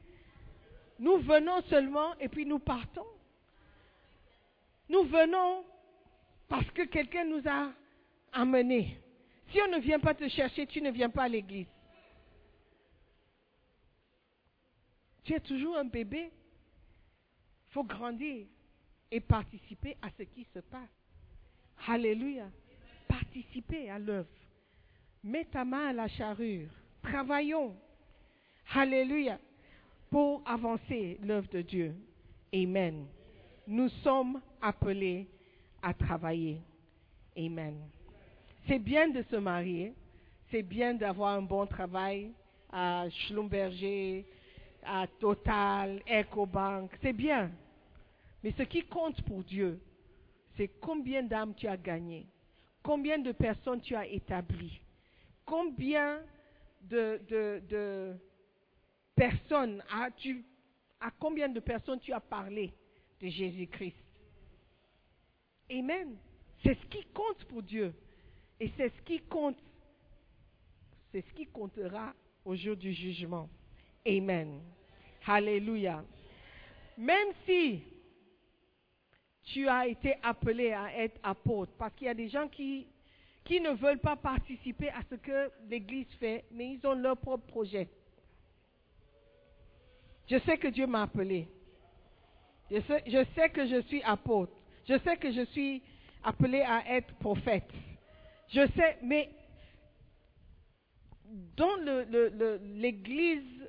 [0.98, 3.06] Nous venons seulement et puis nous partons.
[4.88, 5.64] Nous venons
[6.48, 7.72] parce que quelqu'un nous a
[8.32, 8.98] amenés.
[9.50, 11.66] Si on ne vient pas te chercher, tu ne viens pas à l'église.
[15.24, 16.30] Tu es toujours un bébé.
[17.68, 18.46] Il faut grandir
[19.10, 20.88] et participer à ce qui se passe.
[21.86, 22.50] Alléluia.
[23.08, 24.28] Participer à l'œuvre.
[25.24, 26.68] Mets ta main à la charrure.
[27.02, 27.76] Travaillons.
[28.74, 29.38] Alléluia.
[30.10, 31.94] Pour avancer l'œuvre de Dieu.
[32.54, 33.06] Amen.
[33.66, 35.28] Nous sommes appelés
[35.80, 36.60] à travailler.
[37.36, 37.76] Amen.
[38.66, 39.94] C'est bien de se marier.
[40.50, 42.30] C'est bien d'avoir un bon travail
[42.70, 44.26] à Schlumberger,
[44.84, 46.90] à Total, EcoBank.
[47.00, 47.50] C'est bien.
[48.42, 49.80] Mais ce qui compte pour Dieu,
[50.56, 52.26] c'est combien d'âmes tu as gagné,
[52.82, 54.80] combien de personnes tu as établies,
[55.44, 56.22] combien
[56.82, 58.16] de,
[59.14, 60.44] personnes as-tu,
[61.00, 62.72] à combien de personnes tu as parlé
[63.20, 63.96] de Jésus-Christ?
[65.70, 66.16] Amen.
[66.62, 67.94] C'est ce qui compte pour Dieu.
[68.60, 69.58] Et c'est ce qui compte.
[71.10, 73.48] C'est ce qui comptera au jour du jugement.
[74.06, 74.60] Amen.
[75.26, 76.04] Alléluia.
[76.96, 77.82] Même si
[79.44, 82.86] tu as été appelé à être apôtre, parce qu'il y a des gens qui,
[83.44, 87.46] qui ne veulent pas participer à ce que l'Église fait, mais ils ont leur propre
[87.46, 87.88] projet.
[90.28, 91.48] Je sais que Dieu m'a appelé.
[92.70, 92.80] Je
[93.34, 94.52] sais, que je suis apôtre.
[94.88, 95.82] Je sais que je suis
[96.22, 97.68] appelé à être prophète.
[98.48, 99.28] Je sais, mais
[101.56, 101.76] dans
[102.62, 103.68] l'Église,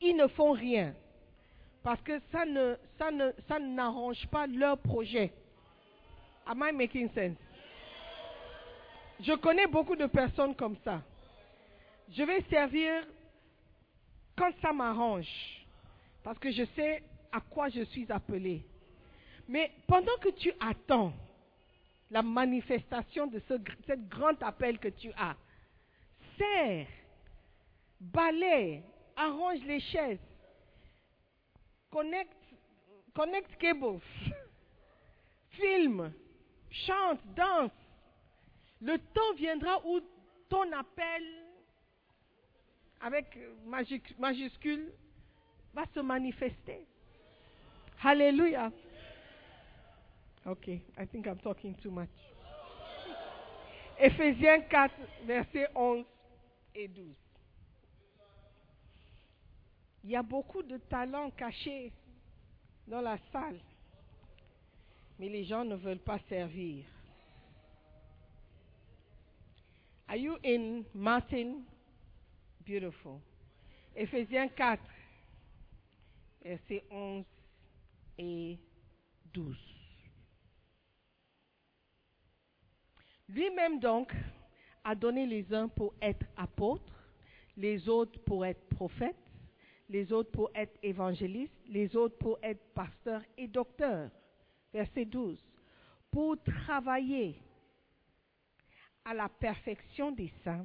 [0.00, 0.94] ils ne font rien.
[1.82, 5.32] Parce que ça ne, ça ne, ça n'arrange pas leur projet.
[6.46, 7.36] Am I making sense?
[9.22, 11.02] Je connais beaucoup de personnes comme ça.
[12.10, 13.06] Je vais servir
[14.36, 15.28] quand ça m'arrange.
[16.22, 17.02] Parce que je sais
[17.32, 18.64] à quoi je suis appelé.
[19.48, 21.12] Mais pendant que tu attends
[22.10, 23.54] la manifestation de ce,
[24.08, 25.36] grand appel que tu as,
[26.36, 26.86] serre,
[28.00, 28.82] balaye,
[29.16, 30.18] arrange les chaises,
[31.90, 32.32] connecte,
[33.14, 34.00] connecte cables,
[35.50, 36.12] filme,
[36.70, 37.79] chante, danse.
[38.82, 40.00] Le temps viendra où
[40.48, 41.22] ton appel,
[43.00, 43.38] avec
[44.18, 44.92] majuscule,
[45.74, 46.86] va se manifester.
[48.02, 48.72] Hallelujah.
[50.46, 52.08] Okay, I think I'm talking too much.
[53.98, 54.94] Éphésiens 4,
[55.26, 56.06] versets 11
[56.74, 57.14] et 12.
[60.04, 61.92] Il y a beaucoup de talents cachés
[62.86, 63.60] dans la salle,
[65.18, 66.86] mais les gens ne veulent pas servir.
[70.10, 71.62] Are you in Martin?
[72.66, 73.20] Beautiful.
[73.94, 74.82] Éphésiens 4,
[76.42, 77.24] versets 11
[78.18, 78.58] et
[79.32, 79.56] 12.
[83.28, 84.12] Lui-même donc
[84.82, 86.92] a donné les uns pour être apôtres,
[87.56, 89.14] les autres pour être prophètes,
[89.88, 94.10] les autres pour être évangélistes, les autres pour être pasteurs et docteurs.
[94.72, 95.40] Verset 12.
[96.10, 97.36] Pour travailler
[99.10, 100.64] à la perfection des saints,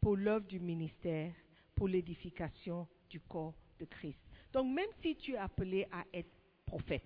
[0.00, 1.32] pour l'œuvre du ministère,
[1.74, 4.20] pour l'édification du corps de Christ.
[4.52, 6.30] Donc même si tu es appelé à être
[6.64, 7.02] prophète,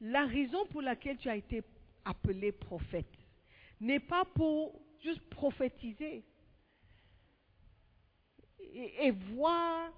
[0.00, 1.62] la raison pour laquelle tu as été
[2.06, 3.12] appelé prophète
[3.78, 6.24] n'est pas pour juste prophétiser
[8.58, 9.92] et, voir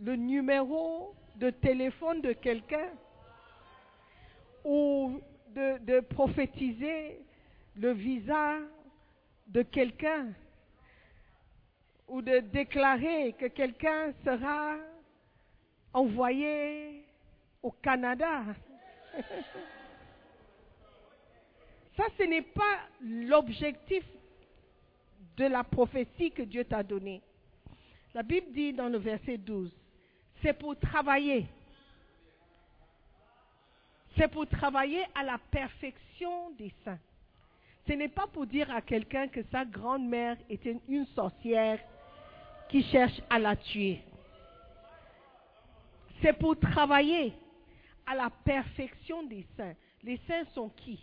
[0.00, 2.88] le numéro de téléphone de quelqu'un
[4.64, 5.20] ou
[5.54, 7.20] de prophétiser
[7.76, 8.58] le visa
[9.46, 10.32] de quelqu'un
[12.08, 14.76] ou de déclarer que quelqu'un sera
[15.92, 17.04] envoyé
[17.62, 18.44] au Canada.
[21.96, 24.04] Ça, ce n'est pas l'objectif
[25.36, 27.22] de la prophétie que Dieu t'a donnée.
[28.14, 29.70] La Bible dit dans le verset 12,
[30.42, 31.46] c'est pour travailler.
[34.16, 36.98] C'est pour travailler à la perfection des saints.
[37.86, 41.80] Ce n'est pas pour dire à quelqu'un que sa grand-mère était une sorcière
[42.68, 44.00] qui cherche à la tuer.
[46.20, 47.32] C'est pour travailler
[48.06, 49.74] à la perfection des saints.
[50.02, 51.00] Les saints sont qui?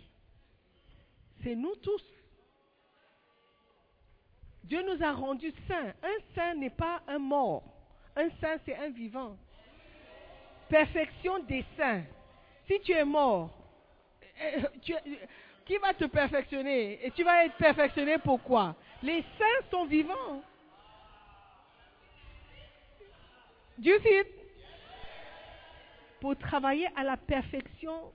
[1.42, 2.02] C'est nous tous.
[4.64, 5.92] Dieu nous a rendus saints.
[6.02, 7.62] Un saint n'est pas un mort.
[8.16, 9.36] Un saint, c'est un vivant.
[10.68, 12.04] Perfection des saints.
[12.66, 13.50] Si tu es mort,
[14.42, 14.94] euh, tu,
[15.70, 16.98] qui va te perfectionner?
[17.06, 20.42] Et tu vas être perfectionné pourquoi Les saints sont vivants.
[23.78, 24.24] Dieu see
[26.20, 28.12] pour travailler à la perfection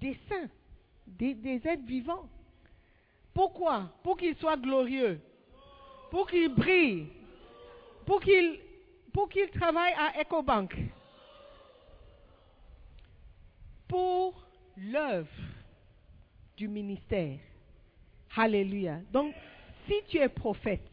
[0.00, 0.48] des saints,
[1.06, 2.28] des, des êtres vivants.
[3.32, 3.88] Pourquoi?
[4.02, 5.20] Pour qu'ils soient glorieux,
[6.10, 7.06] pour qu'ils brillent,
[8.04, 8.58] pour qu'ils
[9.12, 10.76] pour qu'ils travaillent à EcoBank,
[13.88, 14.34] pour
[14.76, 15.28] l'œuvre
[16.68, 17.38] ministère.
[18.36, 18.98] Alléluia.
[19.12, 19.34] Donc,
[19.86, 20.86] si tu es prophète,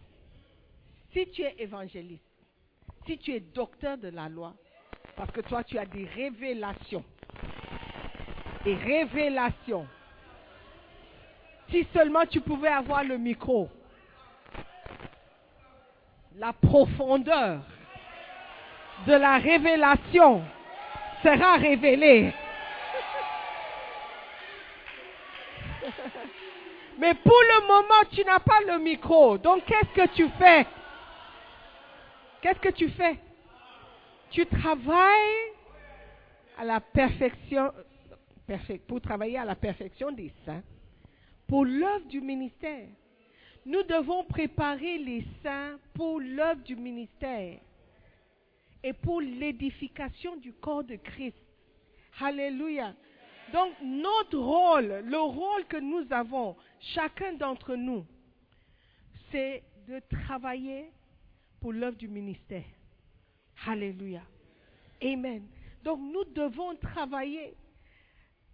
[1.13, 2.23] si tu es évangéliste,
[3.05, 4.53] si tu es docteur de la loi,
[5.15, 7.03] parce que toi tu as des révélations,
[8.63, 9.87] des révélations.
[11.69, 13.69] Si seulement tu pouvais avoir le micro,
[16.35, 17.61] la profondeur
[19.05, 20.41] de la révélation
[21.23, 22.33] sera révélée.
[26.97, 29.37] Mais pour le moment, tu n'as pas le micro.
[29.37, 30.65] Donc, qu'est-ce que tu fais?
[32.41, 33.19] Qu'est-ce que tu fais?
[34.31, 35.51] Tu travailles
[36.57, 37.71] à la perfection,
[38.87, 40.63] pour travailler à la perfection des saints,
[41.47, 42.87] pour l'œuvre du ministère.
[43.65, 47.59] Nous devons préparer les saints pour l'œuvre du ministère
[48.83, 51.37] et pour l'édification du corps de Christ.
[52.21, 52.93] Alléluia.
[53.53, 58.05] Donc notre rôle, le rôle que nous avons, chacun d'entre nous,
[59.31, 60.91] c'est de travailler
[61.59, 62.65] pour l'œuvre du ministère.
[63.65, 64.21] Alléluia.
[65.03, 65.47] Amen.
[65.83, 67.55] Donc nous devons travailler.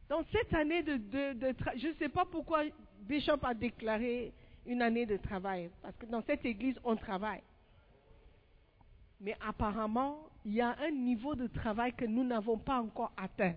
[0.09, 2.63] Dans cette année de, de, je ne sais pas pourquoi
[3.01, 4.33] Bishop a déclaré
[4.65, 7.41] une année de travail, parce que dans cette église, on travaille.
[9.19, 13.55] Mais apparemment, il y a un niveau de travail que nous n'avons pas encore atteint.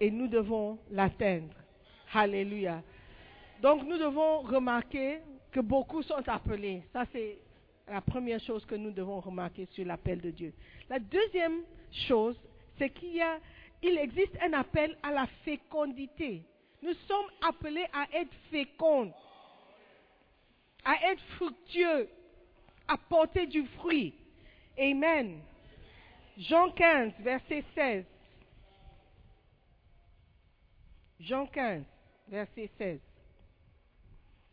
[0.00, 1.54] Et nous devons l'atteindre.
[2.12, 2.82] Alléluia.
[3.62, 5.20] Donc nous devons remarquer
[5.52, 6.82] que beaucoup sont appelés.
[6.92, 7.38] Ça, c'est
[7.86, 10.52] la première chose que nous devons remarquer sur l'appel de Dieu.
[10.90, 11.62] La deuxième
[12.08, 12.36] chose,
[12.76, 13.22] c'est qu'il
[13.98, 16.42] existe un appel à la fécondité.
[16.82, 19.12] Nous sommes appelés à être féconds,
[20.84, 22.08] à être fructueux,
[22.88, 24.12] à porter du fruit.
[24.76, 25.40] Amen.
[26.36, 28.04] Jean 15, verset 16.
[31.20, 31.84] Jean 15,
[32.28, 33.00] verset 16.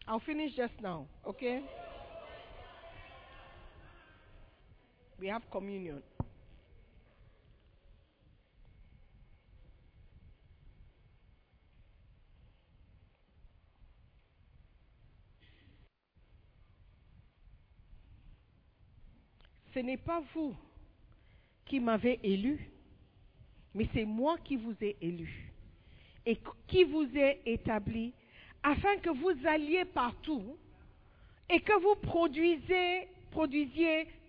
[0.10, 1.62] I'll finish just now, okay?
[5.20, 6.02] We have communion.
[19.76, 20.56] Ce n'est pas vous
[21.68, 22.72] qui m'avez élu,
[23.76, 25.54] mais c'est moi qui vous ai élu
[26.26, 28.12] et qui vous ai établi
[28.64, 30.58] afin que vous alliez partout
[31.50, 33.08] et que vous produisiez,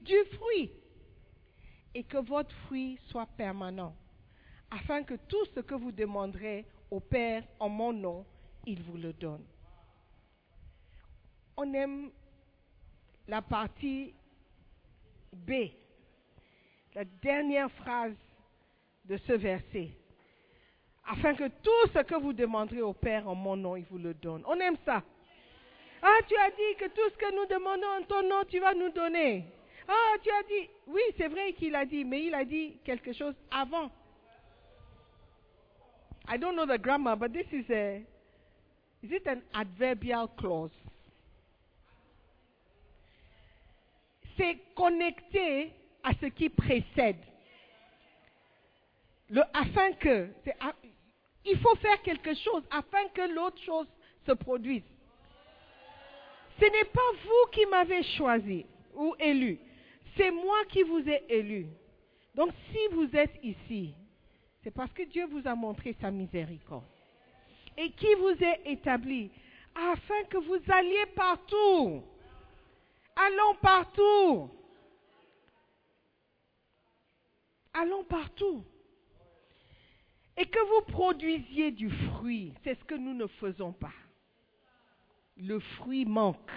[0.03, 0.71] du fruit
[1.95, 3.95] et que votre fruit soit permanent,
[4.71, 8.25] afin que tout ce que vous demanderez au Père en mon nom,
[8.67, 9.45] il vous le donne.
[11.57, 12.11] On aime
[13.27, 14.15] la partie
[15.33, 15.53] B,
[16.95, 18.17] la dernière phrase
[19.05, 20.00] de ce verset.
[21.13, 24.15] Afin que tout ce que vous demanderez au Père en mon nom, il vous le
[24.15, 24.45] donne.
[24.47, 25.03] On aime ça.
[26.01, 28.75] Ah, tu as dit que tout ce que nous demandons en ton nom, tu vas
[28.75, 29.45] nous donner.
[29.89, 33.13] Ah, tu as dit, oui, c'est vrai qu'il a dit, mais il a dit quelque
[33.13, 33.91] chose avant.
[36.29, 37.97] I don't know the grammar, but this is a,
[39.03, 40.71] is it an adverbial clause?
[44.37, 45.73] C'est connecté
[46.05, 47.17] à ce qui précède.
[49.29, 50.29] Le, afin que,
[51.45, 53.87] il faut faire quelque chose afin que l'autre chose
[54.27, 54.83] se produise.
[56.59, 59.59] Ce n'est pas vous qui m'avez choisi ou élu.
[60.17, 61.67] C'est moi qui vous ai élu.
[62.35, 63.95] Donc si vous êtes ici,
[64.63, 66.85] c'est parce que Dieu vous a montré sa miséricorde.
[67.77, 69.31] Et qui vous est établi
[69.75, 72.03] afin que vous alliez partout.
[73.17, 74.51] Allons partout.
[77.73, 78.65] Allons partout.
[80.41, 82.55] Et que vous produisiez du fruit.
[82.65, 83.93] C'est ce que nous ne faisons pas.
[85.37, 86.51] Le fruit manque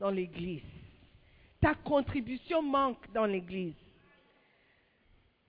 [0.00, 0.64] dans l'Église.
[1.60, 3.76] Ta contribution manque dans l'Église.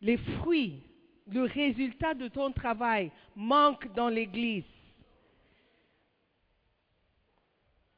[0.02, 0.84] Les fruits,
[1.28, 4.66] le résultat de ton travail manque dans l'Église.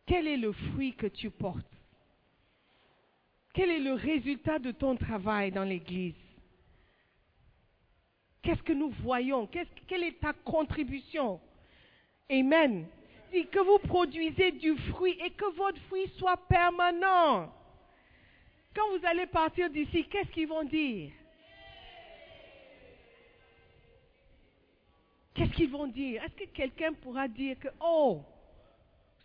[0.05, 1.65] Quel est le fruit que tu portes?
[3.53, 6.24] Quel est le résultat de ton travail dans l'Église?
[8.45, 9.49] Qu'est-ce que nous voyons?
[9.87, 11.41] Quelle est ta contribution?
[12.29, 12.85] Amen.
[13.31, 17.51] Que vous produisez du fruit et que votre fruit soit permanent.
[18.75, 21.11] Quand vous allez partir d'ici, qu'est-ce qu'ils vont dire?
[25.33, 26.23] Qu'est-ce qu'ils vont dire?
[26.23, 28.21] Est-ce que quelqu'un pourra dire que, oh,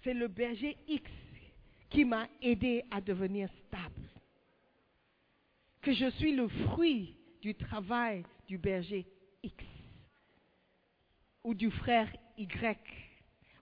[0.03, 1.11] c'est le berger X
[1.91, 4.09] qui m'a aidé à devenir stable?
[5.83, 9.07] Que je suis le fruit du travail du berger
[9.45, 9.65] X
[11.45, 12.77] ou du frère Y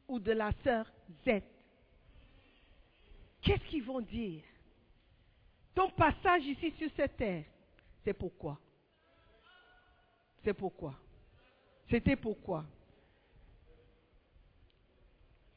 [0.09, 0.91] ou de la sœur
[1.26, 1.43] Z.
[3.43, 4.43] Qu'est-ce qu'ils vont dire?
[5.74, 7.45] Ton passage ici sur cette terre,
[8.03, 8.59] c'est pourquoi?
[10.43, 10.95] C'est pourquoi?
[11.91, 12.64] C'était pourquoi?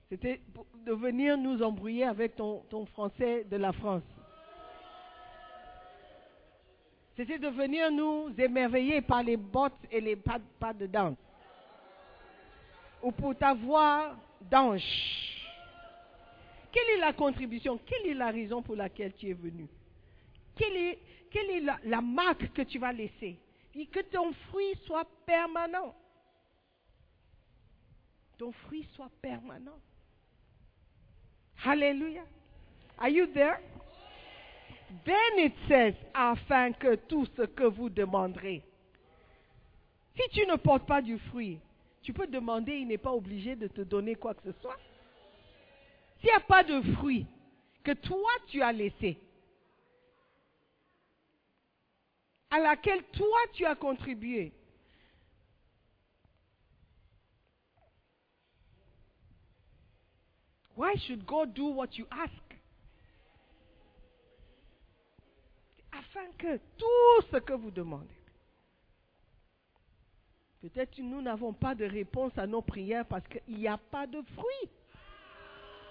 [0.09, 0.41] C'était
[0.85, 4.03] de venir nous embrouiller avec ton, ton français de la France.
[7.15, 11.17] C'était de venir nous émerveiller par les bottes et les pas, de danse.
[13.03, 14.15] Ou pour ta voix
[14.49, 14.81] d'ange.
[16.71, 19.67] Quelle est la contribution Quelle est la raison pour laquelle tu es venu?
[20.55, 20.99] Quelle est,
[21.29, 23.37] quelle est la, la, marque que tu vas laisser?
[23.75, 25.93] Et que ton fruit soit permanent.
[28.37, 29.79] Ton fruit soit permanent.
[31.63, 32.25] Hallelujah.
[32.97, 33.59] Are you there?
[35.43, 38.61] It says, afin que tout ce que vous demanderez.
[40.15, 41.59] Si tu ne portes pas du fruit,
[42.01, 44.77] tu peux demander, il n'est pas obligé de te donner quoi que ce soit.
[46.19, 47.25] S'il n'y a pas de fruit
[47.83, 49.17] que toi tu as laissé,
[52.49, 54.51] à laquelle toi tu as contribué,
[60.75, 62.40] why should God do what you ask?
[66.11, 68.19] Afin que tout ce que vous demandez,
[70.61, 74.21] peut-être nous n'avons pas de réponse à nos prières parce qu'il n'y a pas de
[74.35, 74.69] fruit.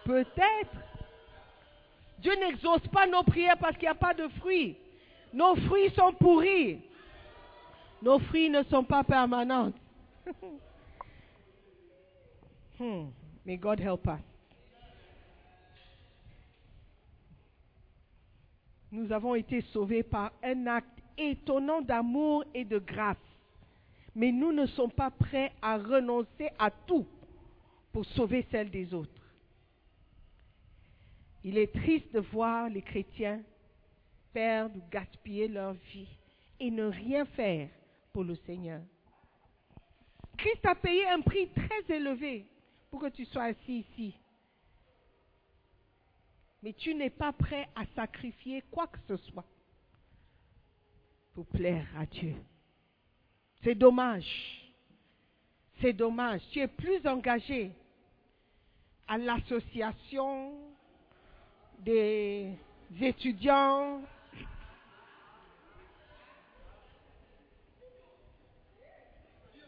[0.05, 0.77] Peut-être.
[2.19, 4.77] Dieu n'exauce pas nos prières parce qu'il n'y a pas de fruits.
[5.33, 6.83] Nos fruits sont pourris.
[8.03, 9.73] Nos fruits ne sont pas permanents.
[12.79, 13.07] hmm.
[13.47, 14.30] May God help us.
[18.93, 23.17] Nous avons été sauvés par un acte étonnant d'amour et de grâce.
[24.15, 27.07] Mais nous ne sommes pas prêts à renoncer à tout
[27.93, 29.11] pour sauver celle des autres.
[31.45, 33.41] Il est triste de voir les chrétiens
[34.33, 36.09] perdre ou gaspiller leur vie
[36.59, 37.69] et ne rien faire
[38.13, 38.83] pour le Seigneur.
[40.37, 42.47] Christ a payé un prix très élevé
[42.91, 44.15] pour que tu sois assis ici.
[46.63, 49.47] Mais tu n'es pas prêt à sacrifier quoi que ce soit
[51.35, 52.35] pour plaire à Dieu.
[53.63, 54.73] C'est dommage.
[55.81, 56.43] C'est dommage.
[56.51, 57.73] Tu es plus engagé
[59.09, 60.55] à l'association
[61.79, 62.53] des
[63.01, 64.03] étudiants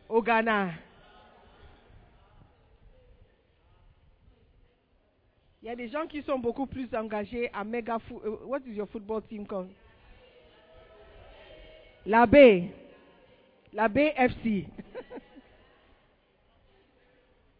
[0.08, 0.72] au Ghana.
[5.62, 8.74] Il y a des gens qui sont beaucoup plus engagés à Mega uh, What is
[8.74, 9.68] your football team called?
[12.04, 12.68] La B.
[13.72, 14.66] La BFC.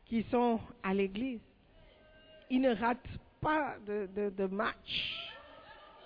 [0.07, 1.41] qui sont à l'église.
[2.51, 2.99] Ils ne ratent
[3.41, 5.31] pas de match.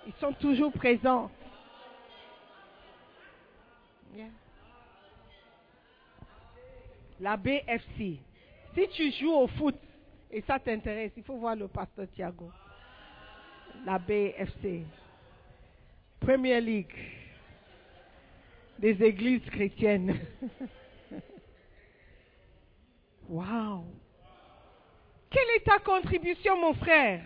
[0.05, 1.31] Ils sont toujours présents.
[4.15, 4.27] Yeah.
[7.19, 8.19] La BFC.
[8.75, 9.75] Si tu joues au foot
[10.29, 12.51] et ça t'intéresse, il faut voir le pasteur Thiago.
[13.85, 14.83] La BFC.
[16.19, 16.93] Premier League.
[18.79, 20.19] Des églises chrétiennes.
[23.29, 23.85] wow.
[25.29, 27.23] Quelle est ta contribution, mon frère?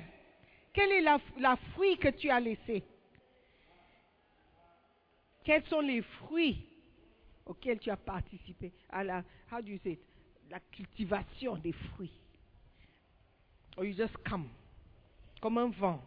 [0.73, 2.83] Quel est la, la fruit que tu as laissé?
[5.43, 6.67] Quels sont les fruits
[7.45, 10.01] auxquels tu as participé à la, how do you say it,
[10.49, 12.20] la cultivation des fruits
[13.77, 14.49] Or you just come,
[15.41, 16.01] comme un vent,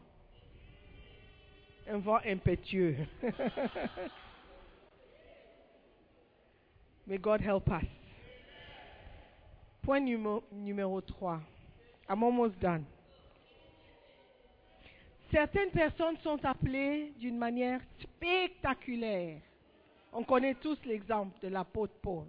[1.88, 2.96] un vent impétueux.
[7.06, 7.84] May God help us.
[9.82, 11.40] Point numéro, numéro 3.
[12.08, 12.84] I'm almost done.
[15.30, 19.40] Certaines personnes sont appelées d'une manière spectaculaire.
[20.12, 22.26] On connaît tous l'exemple de l'apôtre Paul.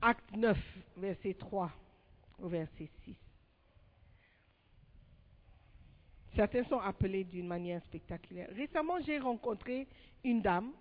[0.00, 0.56] Acte 9,
[0.96, 1.72] verset 3
[2.42, 3.16] au verset 6.
[6.34, 8.48] Certains sont appelés d'une manière spectaculaire.
[8.54, 9.86] Récemment, j'ai rencontré
[10.24, 10.72] une dame.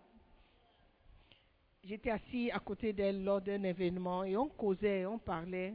[1.84, 5.74] J'étais assis à côté d'elle lors d'un événement et on causait, on parlait.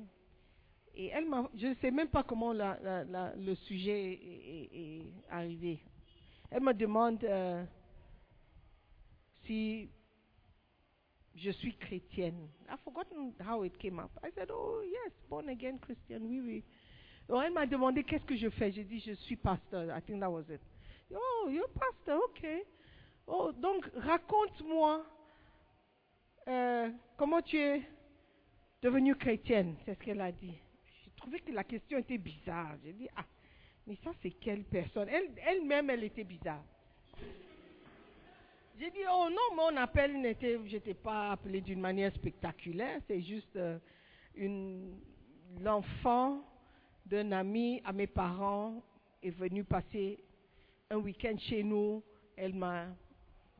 [0.94, 5.80] Et elle m'a, je ne sais même pas comment le sujet est, arrivé.
[6.50, 7.64] Elle me demande euh,
[9.44, 9.90] si
[11.36, 12.48] je suis chrétienne.
[12.68, 14.10] I've forgotten how it came up.
[14.24, 16.64] I said, oh yes, born again Christian, oui, oui.
[17.28, 18.70] Donc elle m'a demandé qu'est-ce que je fais?
[18.72, 19.96] J'ai dit, je suis pasteur.
[19.96, 20.60] I think that was it.
[21.14, 22.46] Oh, you're pastor, ok.
[23.26, 25.04] Oh, donc raconte-moi
[26.48, 27.82] euh, comment tu es
[28.82, 29.74] devenue chrétienne?
[29.84, 30.54] C'est ce qu'elle a dit.
[31.04, 32.76] J'ai trouvé que la question était bizarre.
[32.84, 33.24] J'ai dit, ah,
[33.86, 35.08] mais ça c'est quelle personne?
[35.08, 36.62] Elle- Elle-même, elle, était bizarre.
[38.78, 43.56] J'ai dit, oh non, mon appel n'était, j'étais pas appelé d'une manière spectaculaire, c'est juste
[43.56, 43.78] euh,
[44.34, 44.98] une,
[45.62, 46.44] l'enfant
[47.06, 48.82] d'un ami à mes parents
[49.22, 50.18] est venu passer
[50.90, 52.02] un week-end chez nous.
[52.36, 52.88] Elle m'a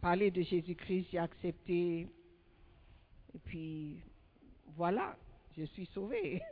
[0.03, 2.07] parlé de Jésus-Christ, j'ai accepté.
[3.35, 4.03] Et puis,
[4.77, 5.17] voilà,
[5.57, 6.43] je suis sauvée.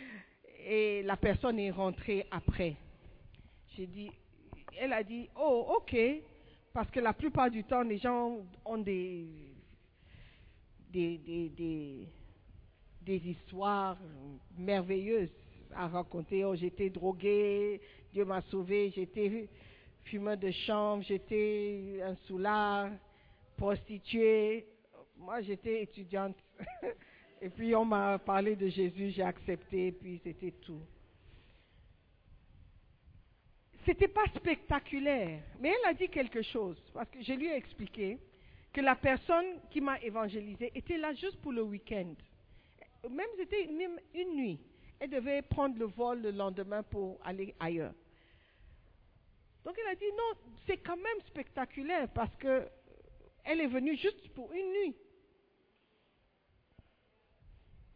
[0.66, 2.76] Et la personne est rentrée après.
[3.76, 4.10] J'ai dit,
[4.78, 5.94] elle a dit, oh, ok,
[6.76, 9.24] parce que la plupart du temps, les gens ont des,
[10.90, 12.06] des, des,
[13.00, 13.96] des, histoires
[14.58, 15.32] merveilleuses
[15.74, 16.44] à raconter.
[16.44, 17.80] Oh, j'étais drogué,
[18.12, 19.48] Dieu m'a sauvé, j'étais
[20.04, 22.90] fumeur de chambre, j'étais un soulard,
[23.56, 24.66] prostituée.
[25.16, 26.36] Moi, j'étais étudiante.
[27.40, 30.82] Et puis, on m'a parlé de Jésus, j'ai accepté, puis c'était tout.
[33.86, 38.18] C'était pas spectaculaire, mais elle a dit quelque chose, parce que je lui ai expliqué
[38.72, 42.12] que la personne qui m'a évangélisé était là juste pour le week-end.
[43.08, 44.60] Même c'était une, une nuit.
[44.98, 47.94] Elle devait prendre le vol le lendemain pour aller ailleurs.
[49.64, 52.68] Donc elle a dit non, c'est quand même spectaculaire parce que
[53.44, 54.96] elle est venue juste pour une nuit.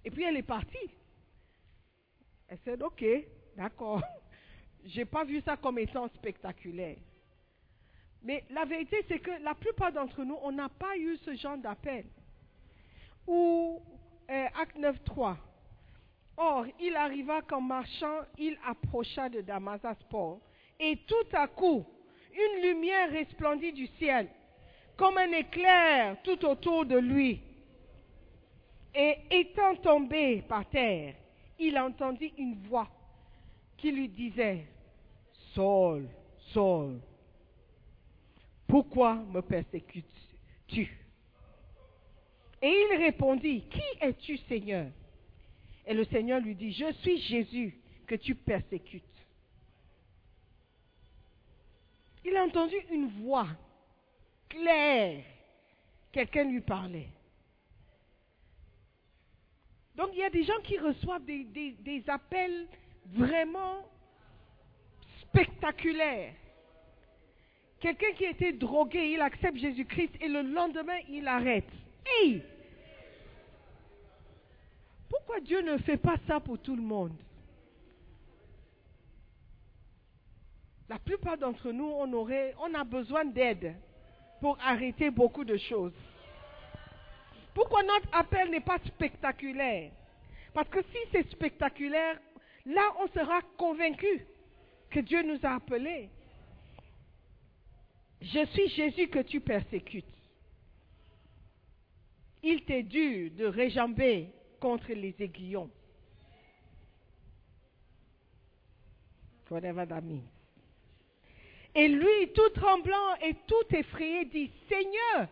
[0.05, 0.91] Et puis elle est partie.
[2.47, 3.05] Elle s'est dit ok,
[3.57, 4.03] d'accord.
[4.84, 6.96] J'ai pas vu ça comme étant spectaculaire.
[8.22, 11.56] Mais la vérité, c'est que la plupart d'entre nous, on n'a pas eu ce genre
[11.56, 12.04] d'appel.
[13.26, 13.80] Ou
[14.30, 15.36] euh, Acte 9.3.
[16.36, 20.40] Or, il arriva qu'en marchant, il approcha de Damasasport.
[20.78, 21.84] Et tout à coup,
[22.32, 24.28] une lumière resplendit du ciel,
[24.96, 27.42] comme un éclair tout autour de lui.
[28.94, 31.14] Et étant tombé par terre,
[31.58, 32.88] il entendit une voix
[33.80, 34.66] qui lui disait,
[35.54, 36.08] Saul,
[36.52, 37.00] Saul,
[38.66, 40.96] pourquoi me persécutes-tu?
[42.62, 44.86] Et il répondit, Qui es-tu, Seigneur?
[45.86, 49.02] Et le Seigneur lui dit, Je suis Jésus que tu persécutes.
[52.24, 53.48] Il a entendu une voix
[54.48, 55.24] claire.
[56.12, 57.08] Quelqu'un lui parlait.
[59.96, 62.68] Donc il y a des gens qui reçoivent des, des- des appels
[63.12, 63.84] vraiment
[65.22, 66.34] spectaculaires.
[67.80, 71.68] Quelqu'un qui était drogué, il accepte Jésus-Christ et le lendemain il arrête.
[72.04, 72.42] Hey!
[75.08, 77.16] Pourquoi Dieu ne fait pas ça pour tout le monde?
[80.88, 83.76] La plupart d'entre nous, on, aurait, on a besoin d'aide
[84.40, 85.94] pour arrêter beaucoup de choses.
[87.54, 89.90] Pourquoi notre appel n'est pas spectaculaire?
[90.52, 92.18] Parce que si c'est spectaculaire,
[92.66, 94.26] là on sera convaincu
[94.90, 96.11] que Dieu nous a appelés.
[98.20, 100.04] Je suis Jésus que tu persécutes.
[102.42, 105.70] Il t'est dû de réjamber contre les aiguillons.
[111.74, 115.28] Et lui, tout tremblant et tout effrayé, dit, Seigneur,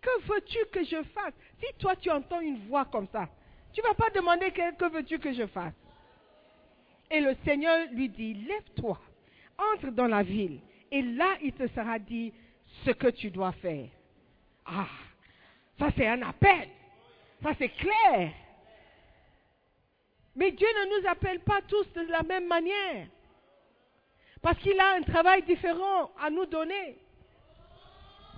[0.00, 1.34] que veux-tu que je fasse?
[1.60, 3.28] Si toi tu entends une voix comme ça,
[3.72, 5.74] tu ne vas pas demander que veux-tu que je fasse?
[7.14, 8.98] Et le Seigneur lui dit, lève-toi,
[9.72, 10.58] entre dans la ville,
[10.90, 12.32] et là il te sera dit
[12.84, 13.86] ce que tu dois faire.
[14.66, 14.88] Ah,
[15.78, 16.68] ça c'est un appel,
[17.40, 18.32] ça c'est clair.
[20.34, 23.06] Mais Dieu ne nous appelle pas tous de la même manière.
[24.42, 26.98] Parce qu'il a un travail différent à nous donner.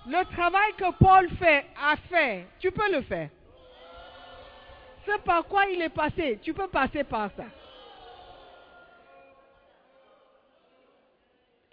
[0.07, 3.31] Le travail que Paul fait, a fait, tu peux le faire.
[5.07, 6.39] C'est par quoi il est passé.
[6.43, 7.47] Tu peux passer par ça.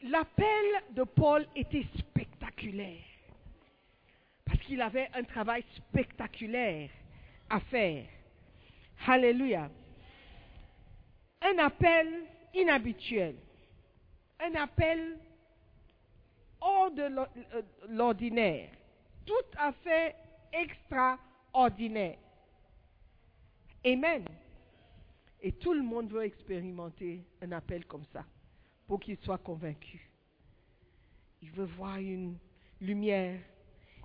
[0.04, 3.04] L'appel de Paul était spectaculaire.
[4.43, 6.89] Parce qu'il avait un travail spectaculaire
[7.49, 8.06] à faire.
[9.08, 9.70] Alléluia.
[11.41, 13.36] Un appel inhabituel.
[14.39, 15.18] Un appel
[16.60, 18.70] hors de euh, l'ordinaire.
[19.26, 20.16] Tout à fait
[20.51, 22.18] extraordinaire.
[23.86, 24.26] Amen.
[25.41, 28.26] Et tout le monde veut expérimenter un appel comme ça
[28.88, 30.10] pour qu'il soit convaincu.
[31.42, 32.38] Il veut voir une
[32.80, 33.40] lumière,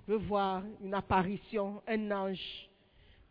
[0.07, 2.69] veut voir une apparition, un ange,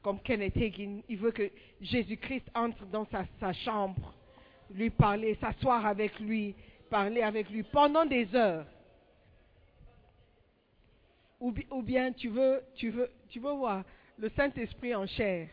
[0.03, 1.01] comme Kenneth Hagin.
[1.09, 3.07] Il veut que Jésus-Christ entre dans
[3.41, 4.15] sa, chambre,
[4.71, 6.55] lui parler, s'asseoir avec lui,
[6.91, 8.67] parler avec lui pendant des heures.
[11.41, 13.85] Ou, ou bien tu veux, tu veux, tu veux voir
[14.19, 15.49] le Saint-Esprit en chair.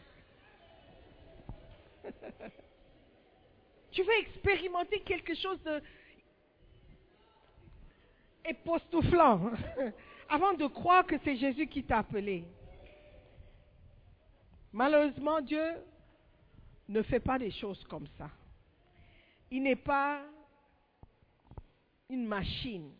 [3.95, 5.81] tu veux expérimenter quelque chose de
[8.43, 9.51] époustouflant
[10.29, 12.43] avant de croire que c'est Jésus qui t'a appelé.
[14.73, 15.77] Malheureusement, Dieu
[16.89, 18.29] ne fait pas des choses comme ça.
[19.49, 20.21] Il n'est pas
[22.09, 22.91] une machine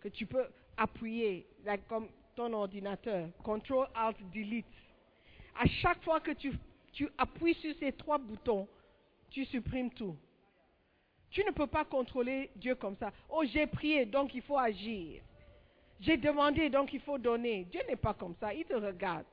[0.00, 0.46] que tu peux
[0.76, 1.46] appuyer,
[1.88, 4.66] comme ton ordinateur, Control Alt Delete.
[5.58, 6.52] À chaque fois que tu,
[6.92, 8.68] tu appuies sur ces trois boutons,
[9.34, 10.16] tu supprimes tout.
[11.28, 13.12] Tu ne peux pas contrôler Dieu comme ça.
[13.28, 15.22] Oh, j'ai prié, donc il faut agir.
[15.98, 17.64] J'ai demandé, donc il faut donner.
[17.64, 18.54] Dieu n'est pas comme ça.
[18.54, 19.26] Il te regarde.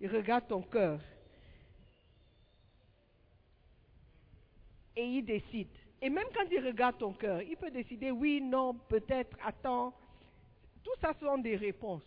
[0.00, 1.00] Il regarde ton cœur.
[4.94, 5.68] Et il décide.
[6.00, 9.92] Et même quand il regarde ton cœur, il peut décider oui, non, peut-être, attends.
[10.84, 12.02] Tout ça sont des réponses.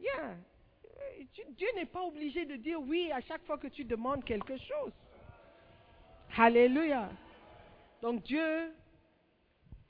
[0.00, 0.36] Yeah.
[0.84, 4.56] Euh, Dieu n'est pas obligé de dire oui à chaque fois que tu demandes quelque
[4.56, 4.92] chose.
[6.36, 7.10] Alléluia.
[8.00, 8.72] Donc Dieu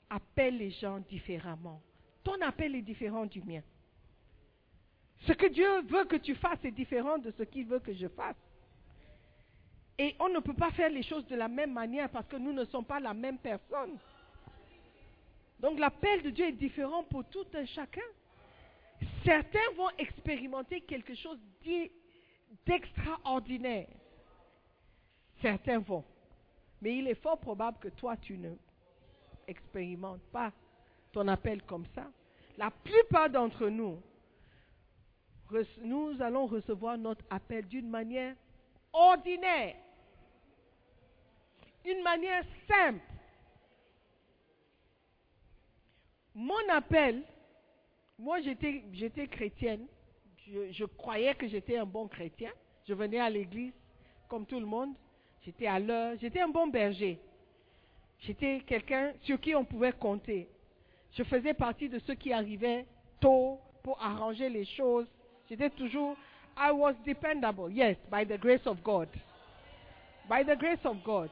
[0.09, 1.81] appelle les gens différemment.
[2.23, 3.61] Ton appel est différent du mien.
[5.25, 8.07] Ce que Dieu veut que tu fasses est différent de ce qu'il veut que je
[8.09, 8.35] fasse.
[9.97, 12.51] Et on ne peut pas faire les choses de la même manière parce que nous
[12.51, 13.97] ne sommes pas la même personne.
[15.59, 18.01] Donc l'appel de Dieu est différent pour tout un chacun.
[19.23, 21.91] Certains vont expérimenter quelque chose d'i-
[22.65, 23.87] d'extraordinaire.
[25.41, 26.03] Certains vont.
[26.83, 28.51] Mais il est fort probable que toi, tu ne
[29.47, 30.51] expérimentes pas
[31.13, 32.11] ton appel comme ça.
[32.57, 34.01] La plupart d'entre nous,
[35.81, 38.35] nous allons recevoir notre appel d'une manière
[38.91, 39.77] ordinaire,
[41.85, 42.99] une manière simple.
[46.35, 47.23] Mon appel,
[48.19, 49.87] moi j'étais, chrétienne,
[50.45, 52.51] je croyais que j'étais un bon chrétien,
[52.85, 53.73] je venais à l'église
[54.27, 54.95] comme tout le monde,
[55.45, 57.19] j'étais à l'heure, j'étais un bon berger,
[58.19, 60.47] j'étais quelqu'un sur qui on pouvait compter.
[61.13, 62.85] Je faisais partie de ceux qui arrivaient
[63.19, 65.07] tôt pour arranger les choses.
[65.47, 66.15] J'étais toujours,
[66.57, 69.09] I was dependable, yes, by the grace of God.
[70.27, 71.29] By the grace of God.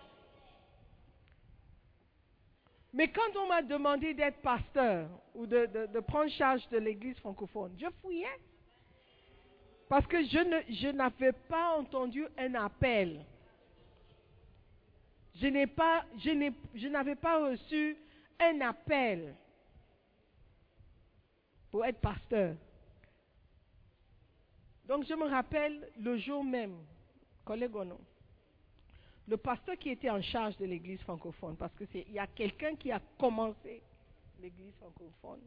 [2.94, 7.88] Mais quand on m'a demandé d'être pasteur ou de, prendre charge de l'église francophone, je
[8.02, 8.28] fouillais.
[9.88, 13.26] Parce que je n'avais pas entendu un appel.
[15.36, 17.98] Je, n'avais pas reçu
[18.40, 19.36] un appel
[21.70, 22.56] pour être pasteur.
[24.86, 26.78] Donc je me rappelle le jour même,
[27.46, 28.00] collègue ou non,
[29.28, 32.76] le pasteur qui était en charge de l'église francophone, parce que il y a quelqu'un
[32.76, 33.82] qui a commencé
[34.42, 35.42] l'église francophone.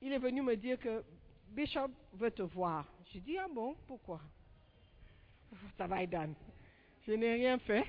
[0.00, 1.04] Il est venu me dire que
[1.48, 2.86] Bishop veut te voir.
[3.06, 4.20] J'ai dit, ah bon, pourquoi?
[5.76, 6.34] Ça va, Dan.
[7.08, 7.86] Je n'ai rien fait.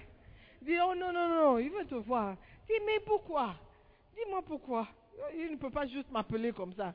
[0.62, 2.38] Dit, oh non, non, non, il veut te voir.
[2.66, 3.54] Dis, mais pourquoi?
[4.16, 4.88] Dis-moi pourquoi.
[5.36, 6.94] Il ne peut pas juste m'appeler comme ça.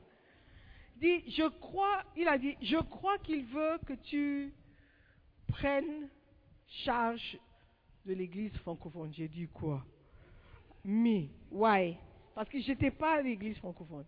[0.95, 4.51] Dit, je crois, il a dit, je crois qu'il veut que tu
[5.47, 6.09] prennes
[6.67, 7.37] charge
[8.07, 9.13] de l'église francophone.
[9.13, 9.85] J'ai dit quoi?
[10.83, 11.95] Me, why?
[12.33, 14.05] Parce que je n'étais pas à l'église francophone.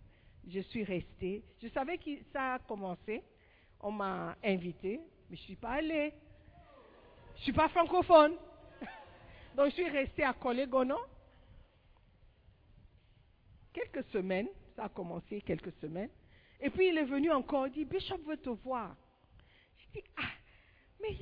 [0.47, 1.43] Je suis restée.
[1.61, 3.21] Je savais que ça a commencé.
[3.79, 4.99] On m'a invité,
[5.29, 6.13] mais je ne suis pas allée.
[7.37, 8.33] Je ne suis pas francophone.
[9.55, 10.97] Donc je suis restée à Colégono.
[13.71, 16.09] Quelques semaines, ça a commencé quelques semaines.
[16.59, 18.95] Et puis il est venu encore, il dit, Bishop veut te voir.
[19.77, 20.31] Je dis, ah,
[20.99, 21.15] mais,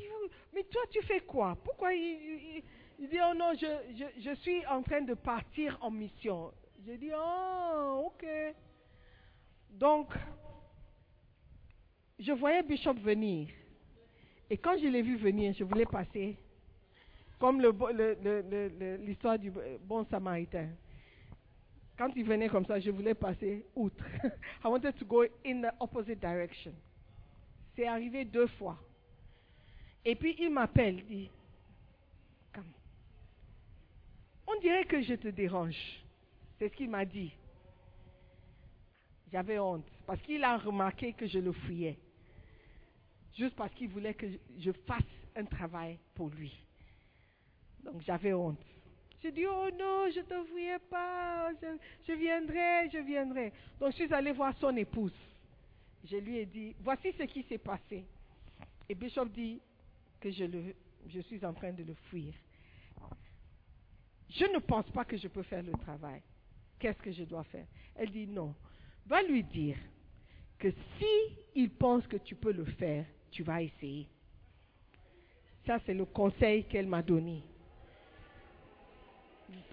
[0.54, 1.58] mais toi tu fais quoi?
[1.62, 2.64] Pourquoi il
[2.98, 6.54] dit, oh non, je, je, je suis en train de partir en mission.
[6.88, 8.26] Je dis, oh, ok.
[9.72, 10.14] Donc,
[12.20, 13.50] je voyais Bishop venir.
[14.50, 16.38] Et quand je l'ai vu venir, je voulais passer,
[17.40, 20.70] comme bo- le- l'histoire du bon samaritain.
[21.98, 24.04] Quand il venait comme ça, je voulais passer outre.
[24.64, 26.74] I wanted to go in the opposite direction.
[27.76, 28.78] C'est arrivé deux fois.
[30.04, 31.30] Et puis il m'appelle, il dit,
[34.48, 35.76] on dirait que je te dérange.
[36.60, 37.34] C'est ce qu'il m'a dit.
[39.32, 41.98] J'avais honte parce qu'il a remarqué que je le fouillais.
[43.36, 44.28] Juste parce qu'il voulait que
[44.58, 45.04] je- fasse
[45.36, 46.54] un travail pour lui.
[47.84, 48.60] Donc j'avais honte.
[49.24, 51.52] Je dis, oh non, je ne te fouillais pas,
[52.08, 53.52] je, viendrai, je viendrai.
[53.80, 55.14] Donc je suis allée voir son épouse.
[56.04, 58.06] Je lui ai dit, voici ce qui s'est passé.
[58.88, 59.60] Et Bishop dit
[60.20, 60.46] que je,
[61.08, 62.34] je suis en train de le fuir.
[64.30, 66.22] Je ne pense pas que je peux faire le travail.
[66.80, 67.66] Qu'est-ce que je dois faire?
[67.96, 68.54] Elle dit non.
[69.08, 69.78] Va lui dire
[70.60, 70.70] que
[71.00, 73.06] si pense que tu peux le faire,
[73.36, 74.08] tu vas essayer.
[75.68, 77.44] Ça, c'est le conseil qu'elle m'a donné.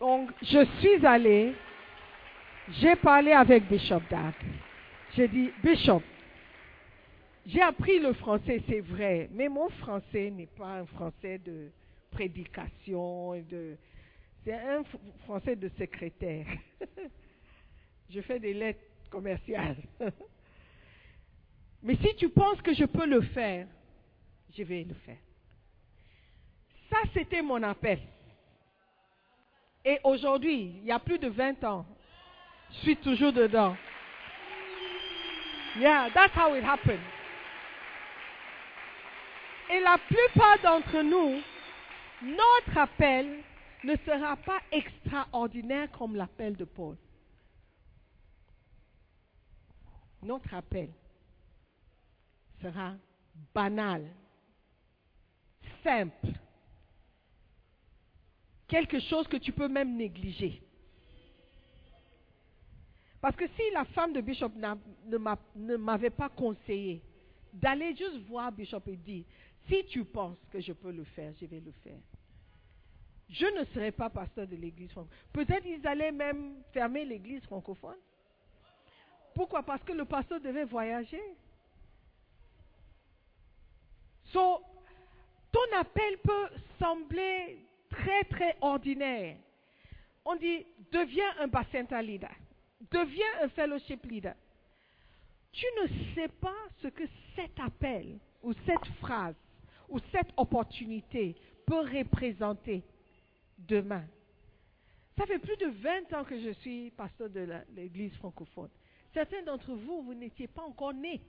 [0.01, 1.55] Donc, je suis allée,
[2.81, 4.35] j'ai parlé avec Bishop Dag.
[5.15, 6.03] J'ai dit, Bishop,
[7.47, 11.71] j'ai appris le français, c'est vrai, mais mon français n'est pas un français de
[12.11, 13.77] prédication de.
[14.45, 14.83] C'est un
[15.25, 16.47] français de secrétaire.
[18.11, 19.77] je fais des lettres commerciales.
[21.83, 23.67] mais si tu penses que je peux le faire,
[24.57, 25.19] je vais le faire.
[26.91, 27.99] Ça, c'était mon appel.
[29.85, 31.85] Et aujourd'hui, il y a plus de 20 ans,
[32.71, 33.77] je suis toujours dedans.
[35.79, 37.01] Yeah, that's how it happened.
[39.71, 41.41] Et la plupart d'entre nous,
[42.23, 43.43] notre appel
[43.83, 46.97] ne sera pas extraordinaire comme l'appel de Paul.
[50.23, 50.91] Notre appel
[52.63, 52.95] sera
[53.55, 54.07] banal,
[55.83, 56.29] simple,
[58.69, 60.63] quelque chose que tu peux même négliger.
[63.21, 64.51] Parce que si la femme de Bishop
[65.07, 67.03] ne m'a- ne m'avait pas conseillé
[67.53, 69.25] d'aller juste voir Bishop et dire,
[69.69, 72.01] si tu penses que je peux le faire, je vais le faire.
[73.29, 75.19] Je ne serais pas pasteur de l'église francophone.
[75.33, 77.97] Peut-être ils allaient même fermer l'église francophone.
[79.35, 79.63] Pourquoi?
[79.63, 81.23] Parce que le pasteur devait voyager.
[84.33, 84.63] So,
[85.53, 87.59] ton appel peut sembler
[87.91, 89.37] très très ordinaire.
[90.25, 92.33] On dit, deviens un bacenta leader,
[92.91, 94.35] deviens un fellowship leader.
[95.53, 97.03] Tu ne sais pas ce que
[97.37, 99.35] cet appel ou cette phrase
[99.89, 102.83] ou cette opportunité peut représenter
[103.59, 104.05] demain.
[105.19, 108.71] Ça fait plus de 20 ans que je suis pasteur de l'église francophone.
[109.13, 111.21] Certains d'entre vous, vous n'étiez pas encore nés.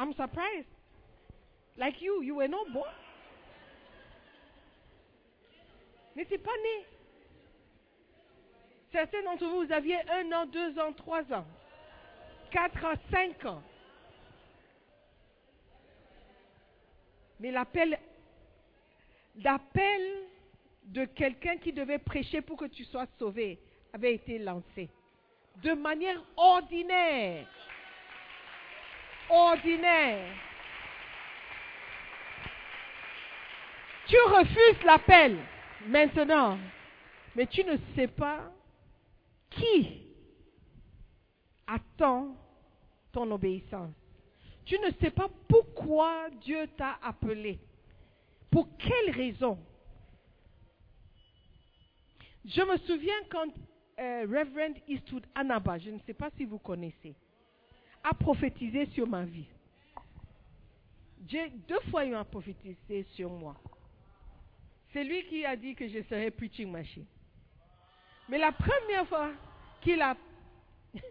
[0.00, 0.66] I'm surprised.
[1.76, 2.88] Like you, you were not born.
[6.16, 6.86] N'étiez pas nés.
[8.92, 11.44] Certains d'entre vous, vous aviez un an, deux ans, trois ans,
[12.50, 13.62] quatre ans, cinq ans.
[17.38, 17.98] Mais l'appel,
[19.36, 20.02] l'appel
[20.84, 23.58] de quelqu'un qui devait prêcher pour que tu sois sauvé
[23.92, 24.88] avait été lancé.
[25.62, 27.46] De manière ordinaire.
[29.30, 30.34] Ordinaire.
[34.06, 35.38] Tu refuses l'appel
[35.86, 36.58] maintenant,
[37.36, 38.50] mais tu ne sais pas
[39.50, 40.02] qui
[41.66, 42.36] attend
[43.12, 43.94] ton obéissance.
[44.64, 47.58] Tu ne sais pas pourquoi Dieu t'a appelé.
[48.50, 49.58] Pour quelle raison?
[52.44, 53.48] Je me souviens quand
[53.98, 57.14] euh, Reverend Eastwood Anaba, je ne sais pas si vous connaissez,
[58.02, 59.46] a prophétisé sur ma vie.
[61.18, 63.54] Dieu, deux fois, il m'a prophétisé sur moi.
[64.92, 67.04] C'est lui qui a dit que je serais preaching machine.
[68.28, 69.30] Mais la première fois
[69.80, 70.16] qu'il a,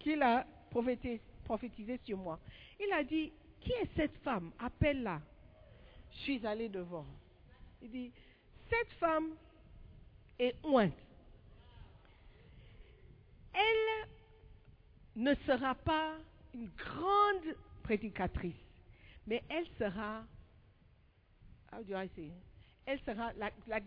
[0.00, 2.38] qu'il a prophétisé, prophétisé sur moi,
[2.78, 4.52] il a dit, qui est cette femme?
[4.58, 5.20] Appelle-la.
[6.10, 7.06] Je suis allé devant.
[7.80, 8.12] Il dit,
[8.68, 9.30] cette femme
[10.38, 10.92] est ointe.
[13.54, 14.08] Elle
[15.16, 16.14] ne sera pas
[16.54, 18.54] une grande prédicatrice,
[19.26, 20.24] mais elle sera,
[21.72, 22.32] how do I say?
[22.86, 23.32] elle sera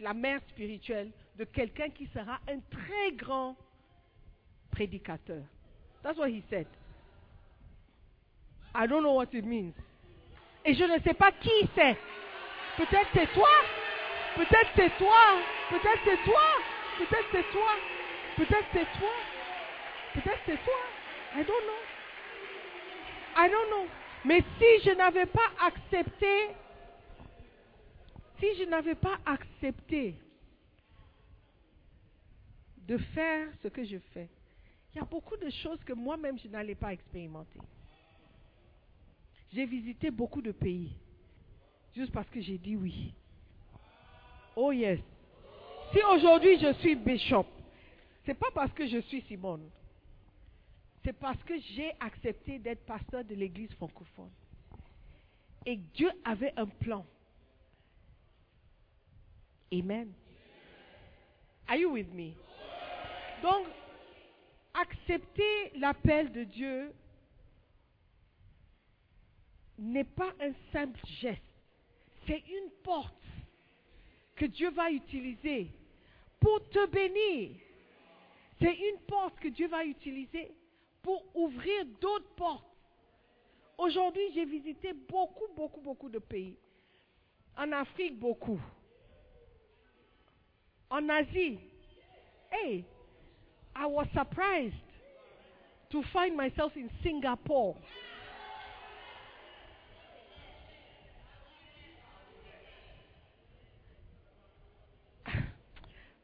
[0.02, 3.56] la, mère spirituelle de quelqu'un qui sera un très grand
[4.72, 5.44] prédicateur.
[6.04, 6.68] That's what he said.
[8.74, 9.74] I don't know what it means.
[10.66, 11.98] Et je ne sais pas qui c'est.
[12.78, 13.50] Peut-être c'est toi.
[14.36, 15.40] Peut-être c'est toi.
[15.70, 16.42] Peut-être c'est toi.
[16.98, 17.72] Peut-être c'est toi.
[18.36, 19.14] Peut-être c'est toi.
[20.14, 20.82] Peut-être c'est toi.
[21.36, 21.82] I don't know.
[23.36, 23.88] I don't know.
[24.24, 26.48] Mais si je n'avais pas accepté,
[28.40, 30.16] si je n'avais pas accepté
[32.88, 34.30] de faire ce que je fais,
[34.94, 37.60] il y a beaucoup de choses que moi-même je n'allais pas expérimenter.
[39.52, 40.94] J'ai visité beaucoup de pays
[41.94, 43.14] juste parce que j'ai dit oui.
[44.56, 45.00] Oh yes.
[45.92, 47.46] Si aujourd'hui je suis bishop,
[48.26, 49.70] c'est pas parce que je suis Simone.
[51.06, 54.32] C'est parce que j'ai accepté d'être pasteur de l'église francophone.
[55.64, 57.06] Et Dieu avait un plan.
[59.72, 60.12] Amen.
[61.68, 62.34] Are you with me?
[63.44, 63.68] Donc,
[64.74, 66.92] accepter l'appel de Dieu
[69.78, 71.42] n'est pas un simple geste.
[72.26, 73.14] C'est une porte
[74.36, 75.70] que Dieu va utiliser
[76.40, 77.58] pour te bénir.
[78.60, 80.52] C'est une porte que Dieu va utiliser
[81.06, 82.66] pour ouvrir d'autres portes.
[83.78, 86.58] Aujourd'hui, j'ai visité beaucoup, beaucoup, beaucoup de pays.
[87.56, 88.60] En Afrique, beaucoup.
[90.90, 91.60] En Asie.
[92.50, 92.86] Hey,
[93.76, 94.74] I was surprised
[95.92, 97.76] to find myself in Singapore.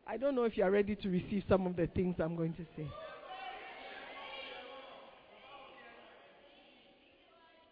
[0.07, 2.55] I don't know if you are ready to receive some of the things I'm going
[2.55, 2.87] to say.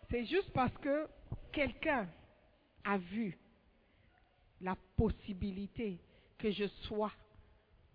[0.09, 1.07] C'est juste parce que
[1.51, 2.09] quelqu'un
[2.83, 3.37] a vu
[4.61, 5.99] la possibilité
[6.37, 7.11] que je sois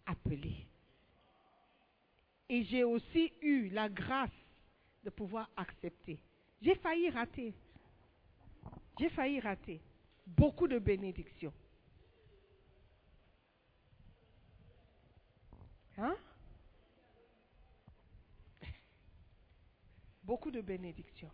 [0.06, 0.66] appelé.
[2.48, 4.30] Et j'ai aussi eu la grâce
[5.02, 6.20] de pouvoir accepter.
[6.62, 7.52] J'ai failli rater.
[8.98, 9.80] J'ai failli rater.
[10.26, 11.52] Beaucoup de bénédictions.
[15.98, 16.16] Hein?
[20.22, 21.30] Beaucoup de bénédictions.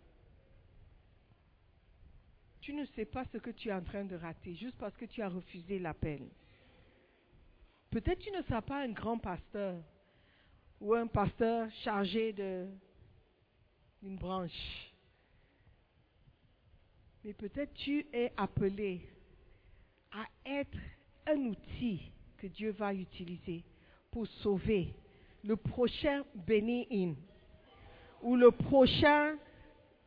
[2.70, 5.04] Tu ne sais pas ce que tu es en train de rater juste parce que
[5.04, 6.28] tu as refusé l'appel.
[7.90, 9.82] Peut-être tu ne seras pas un grand pasteur
[10.80, 14.92] ou un pasteur chargé d'une branche.
[17.24, 19.00] Mais peut-être tu es appelé
[20.12, 20.78] à être
[21.26, 23.64] un outil que Dieu va utiliser
[24.12, 24.94] pour sauver
[25.42, 27.14] le prochain Béni In
[28.22, 29.36] ou le prochain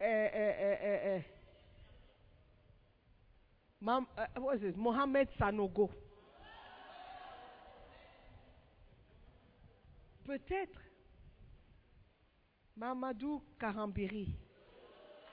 [0.02, 1.20] euh, euh, euh,
[3.84, 4.64] Mam- uh, what is
[5.38, 5.90] Sanogo.
[10.26, 10.80] Peut-être
[12.78, 14.30] Mamadou Karambiri,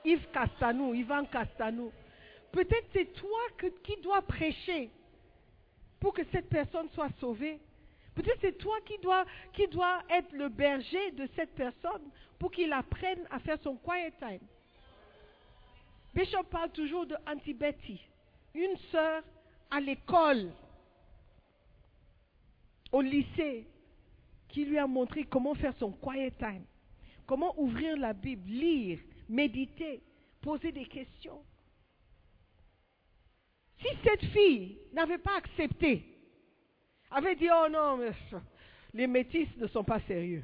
[0.05, 1.92] Yves Castanou, Ivan Castanou.
[2.51, 3.40] Peut-être c'est toi
[3.84, 4.90] qui dois prêcher
[6.01, 7.61] pour que cette personne soit sauvée.
[8.16, 9.68] Peut-être c'est toi qui dois, qui
[10.11, 14.40] être le berger de cette personne pour qu'il apprenne à faire son quiet time.
[16.12, 18.09] Bishop parle toujours de Auntie Betty,
[18.55, 19.22] une sœur
[19.70, 20.51] à l'école,
[22.92, 23.66] au lycée,
[24.48, 26.64] qui lui a montré comment faire son quiet time,
[27.26, 28.98] comment ouvrir la Bible, lire,
[29.28, 30.03] méditer,
[30.40, 31.42] poser des questions.
[33.80, 36.05] Si cette fille n'avait pas accepté,
[37.11, 38.01] avait dit, oh non,
[38.92, 40.42] les métis ne sont pas sérieux.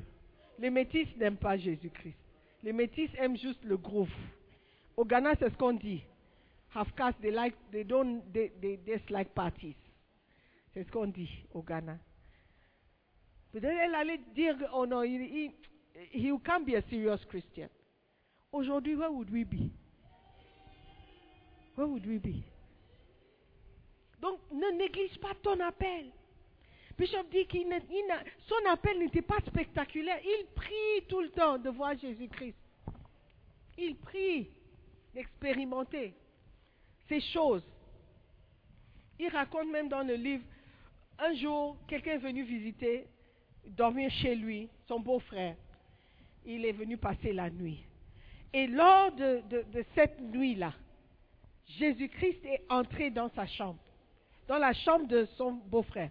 [0.59, 2.17] Les métis n'aiment pas Jésus-Christ.
[2.63, 4.11] Les métis aiment juste le groove.
[4.97, 6.03] Au Ghana, c'est ce qu'on dit.
[6.77, 9.77] Half caste, they like, they don't, they, they dislike parties.
[10.75, 11.99] C'est ce qu'on dit au Ghana.
[13.51, 15.51] Peut-être elle allait dire, oh non, he, he,
[16.13, 17.71] he can't be a serious Christian.
[18.53, 19.73] Aujourd'hui, where would we be?
[21.77, 22.45] Where would we be?
[24.21, 26.13] Donc, ne néglige pas ton appel.
[26.99, 27.57] Bishop dit que
[28.47, 30.21] son appel n'était pas spectaculaire.
[30.23, 32.59] Il prie tout le temps de voir Jésus-Christ.
[33.79, 34.51] Il prie
[35.15, 36.13] d'expérimenter
[37.09, 37.63] ces choses.
[39.19, 40.45] Il raconte même dans le livre,
[41.19, 43.07] un jour, quelqu'un est venu visiter,
[43.67, 45.57] dormir chez lui, son beau-frère.
[46.45, 47.83] Il est venu passer la nuit.
[48.53, 49.43] Et lors de,
[49.95, 50.73] cette nuit-là,
[51.79, 53.79] Jésus-Christ est entré dans sa chambre,
[54.47, 56.11] dans la chambre de son beau-frère.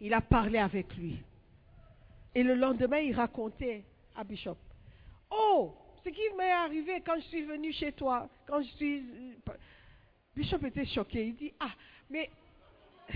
[0.00, 1.18] Il a parlé avec lui.
[2.34, 4.56] Et le lendemain, il racontait à Bishop,
[5.30, 9.04] Oh, ce qui m'est arrivé quand je suis venu chez toi, quand je suis...
[10.38, 11.26] Bishop était choqué.
[11.26, 11.72] Il dit, ah,
[12.08, 12.30] mais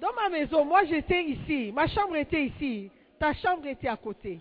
[0.00, 4.38] dans ma maison, moi j'étais ici, ma chambre était ici, ta chambre était à côté.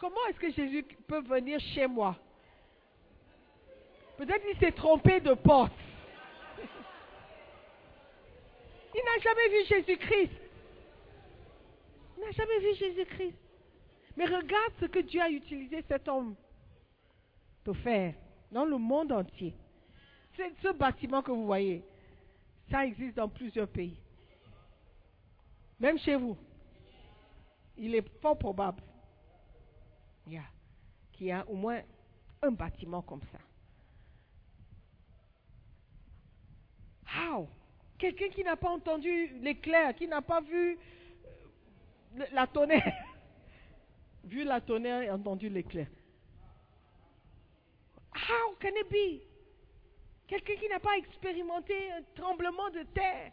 [0.00, 2.16] Comment est-ce que Jésus peut venir chez moi?
[4.16, 5.70] Peut-être qu'il s'est trompé de porte.
[8.96, 10.32] Il n'a jamais vu Jésus-Christ.
[12.16, 13.36] Il n'a jamais vu Jésus-Christ.
[14.16, 16.34] Mais regarde ce que Dieu a utilisé cet homme
[17.62, 18.14] pour faire
[18.50, 19.54] dans le monde entier.
[20.36, 21.84] Ce bâtiment que vous voyez,
[22.70, 23.96] ça existe dans plusieurs pays.
[25.78, 26.36] Même chez vous.
[27.76, 28.82] Il est fort probable
[31.12, 31.80] qu'il y a au moins
[32.42, 33.38] un bâtiment comme ça.
[37.16, 37.48] How?
[37.98, 40.76] Quelqu'un qui n'a pas entendu l'éclair, qui n'a pas vu
[42.16, 42.92] euh, la tonnerre,
[44.24, 45.86] vu la tonnerre et entendu l'éclair.
[48.14, 49.33] How can it be?
[50.34, 53.30] Quelqu'un qui n'a pas expérimenté un tremblement de terre.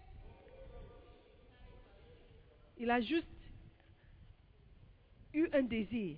[2.77, 3.25] Il a juste
[5.33, 6.17] eu un désir.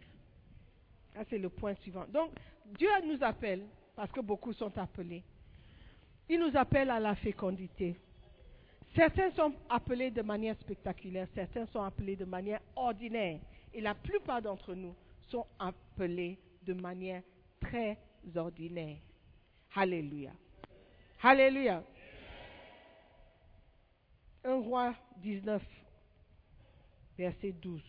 [1.13, 2.05] Ça, c'est le point suivant.
[2.09, 2.31] Donc,
[2.65, 3.65] Dieu nous appelle,
[3.95, 5.23] parce que beaucoup sont appelés.
[6.27, 7.95] Il nous appelle à la fécondité.
[8.93, 13.39] Certains sont appelés de manière spectaculaire, certains sont appelés de manière ordinaire.
[13.73, 14.93] Et la plupart d'entre nous
[15.29, 17.23] sont appelés de manière
[17.61, 17.97] très
[18.35, 18.97] ordinaire.
[19.75, 20.31] Alléluia.
[21.25, 21.81] Alléluia.
[24.43, 25.63] 1 roi 19,
[27.17, 27.81] verset 12.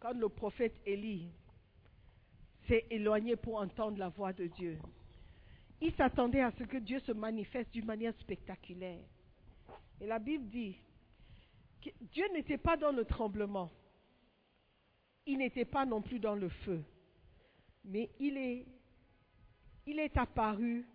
[0.00, 1.30] Quand le prophète Élie
[2.66, 4.80] s'est éloigné pour entendre la voix de Dieu,
[5.80, 9.04] il s'attendait à ce que Dieu se manifeste d'une manière spectaculaire.
[10.00, 10.76] Et la Bible dit
[11.80, 13.70] que Dieu n'était pas dans le tremblement.
[15.26, 16.82] Il n'était pas non plus dans le feu.
[17.84, 18.66] Mais il est,
[19.88, 20.86] il est apparu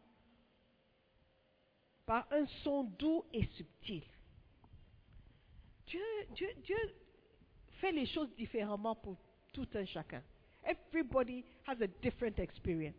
[2.05, 4.03] par un son doux et subtil.
[5.87, 6.77] Dieu,
[7.79, 9.17] fait les choses différemment pour
[9.51, 10.21] tout un chacun.
[10.63, 12.95] Everybody has a different experience.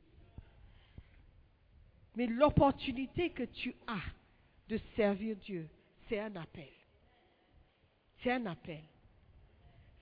[2.16, 4.02] Mais l'opportunité que tu as
[4.68, 5.68] de servir Dieu,
[6.08, 6.72] c'est un appel.
[8.22, 8.82] C'est un appel.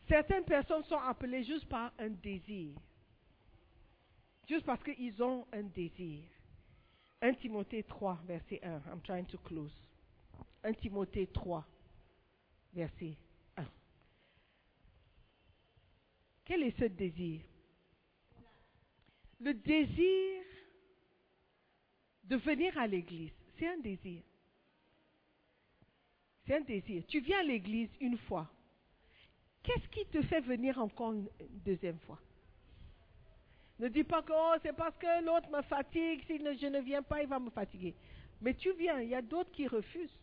[0.08, 2.74] Certaines personnes sont appelées juste par un désir.
[4.52, 6.24] Juste parce qu'ils ont un désir.
[7.22, 8.82] 1 Timothée 3, verset 1.
[8.92, 9.72] I'm trying to close.
[10.62, 11.66] 1 Timothée 3,
[12.74, 13.16] verset
[13.56, 13.64] 1.
[16.44, 17.40] Quel est ce désir?
[19.40, 20.44] Le désir
[22.24, 24.22] de venir à l'église, c'est un désir.
[26.44, 27.02] C'est un désir.
[27.06, 28.50] Tu viens à l'église une fois.
[29.62, 31.30] Qu'est-ce qui te fait venir encore une
[31.64, 32.20] deuxième fois?
[33.82, 37.02] Ne dis pas que oh, c'est parce que l'autre me fatigue, si je ne viens
[37.02, 37.96] pas, il va me fatiguer.
[38.40, 40.16] Mais tu viens, il y a d'autres qui refusent.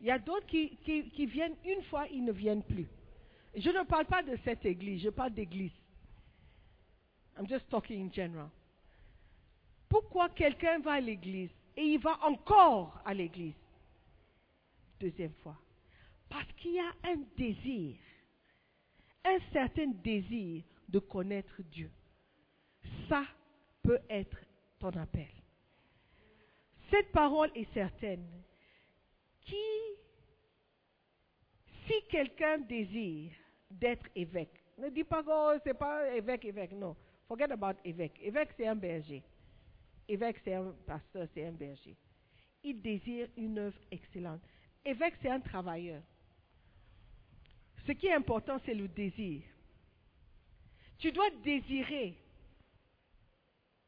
[0.00, 2.88] Il y a d'autres qui, viennent une fois, ils ne viennent plus.
[3.54, 5.74] Je ne parle pas de cette église, je parle d'église.
[7.36, 8.48] I'm just talking in general.
[9.86, 13.60] Pourquoi quelqu'un va à l'église et il va encore à l'église?
[14.98, 15.58] Deuxième fois.
[16.30, 17.96] Parce qu'il y a un désir,
[19.26, 21.90] un certain désir de connaître Dieu.
[23.08, 23.24] Ça
[23.82, 24.36] peut être
[24.78, 25.28] ton appel.
[26.90, 28.26] Cette parole est certaine.
[29.42, 29.56] Qui,
[31.86, 33.32] si quelqu'un désire
[33.70, 36.96] d'être évêque, ne dis pas que oh, c'est pas évêque, évêque, non.
[37.28, 38.18] Forget about évêque.
[38.22, 39.22] Évêque, c'est un berger.
[40.08, 41.96] Évêque, c'est un pasteur, c'est un berger.
[42.64, 44.40] Il désire une œuvre excellente.
[44.84, 46.02] Évêque, c'est un travailleur.
[47.86, 49.42] Ce qui est important, c'est le désir.
[50.98, 52.16] Tu dois désirer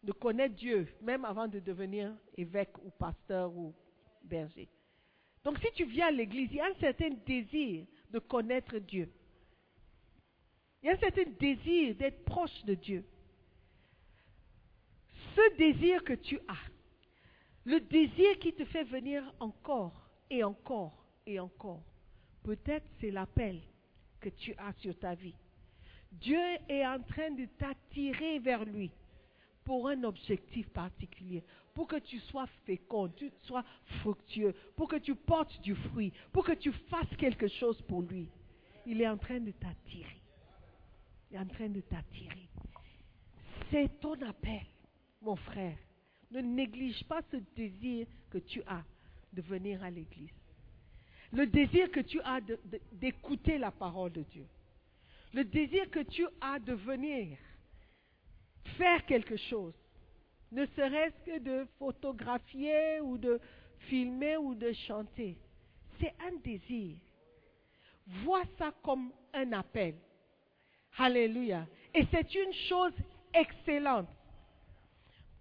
[0.03, 3.75] de connaître Dieu, même avant de devenir évêque ou pasteur ou
[4.25, 4.69] berger.
[5.45, 9.09] Donc si tu viens à l'église, il y a un certain désir de connaître Dieu.
[10.83, 13.05] Il y a un certain désir d'être proche de Dieu.
[15.35, 16.71] Ce désir que tu as,
[17.65, 21.85] le désir qui te fait venir encore et encore et encore,
[22.43, 23.63] peut-être c'est l'appel
[24.21, 25.35] que tu as sur ta vie.
[26.11, 28.91] Dieu est en train de t'attirer vers lui
[29.65, 31.43] pour un objectif particulier,
[31.75, 33.65] pour que tu sois fécond, tu sois
[34.01, 38.29] fructueux, pour que tu portes du fruit, pour que tu fasses quelque chose pour lui.
[38.87, 40.21] Il est en train de t'attirer.
[41.31, 42.49] Il est en train de t'attirer.
[43.71, 44.67] C'est ton appel,
[45.23, 45.79] mon frère.
[46.31, 48.85] Ne néglige pas ce désir que tu as
[49.33, 50.31] de venir à l'église.
[51.33, 52.41] Le désir que tu as
[52.93, 54.47] d'écouter la parole de Dieu.
[55.33, 57.39] Le désir que tu as de venir
[58.77, 59.75] faire quelque chose,
[60.51, 63.41] ne serait-ce que de photographier ou de
[63.89, 65.39] filmer ou de chanter.
[65.99, 66.97] C'est un désir.
[68.25, 69.95] Vois ça comme un appel.
[70.99, 71.67] Alléluia.
[71.95, 72.93] Et c'est une chose
[73.33, 74.09] excellente.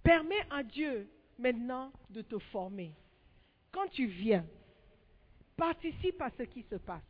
[0.03, 2.93] Permets à Dieu maintenant de te former.
[3.72, 4.45] Quand tu viens,
[5.57, 7.03] participe à ce qui se passe.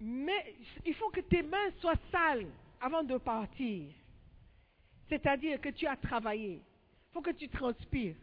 [0.00, 2.46] Mais il faut que tes mains soient sales
[2.80, 3.92] avant de partir.
[5.08, 6.54] C'est-à-dire que tu as travaillé.
[6.54, 8.16] Il faut que tu transpires.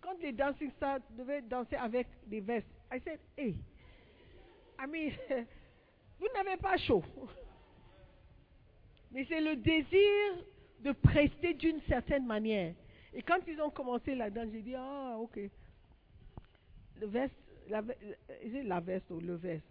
[0.00, 3.56] Quand les dancing stars devaient danser avec des vestes, I said, hey,
[4.78, 5.10] I mean,
[6.20, 7.02] vous n'avez pas chaud.
[9.10, 10.44] Mais c'est le désir
[10.80, 12.74] de prester d'une certaine manière.
[13.12, 15.40] Et quand ils ont commencé la danse, j'ai dit, ah, ok.
[17.00, 17.34] Le veste,
[17.68, 19.64] la, veste ou le veste.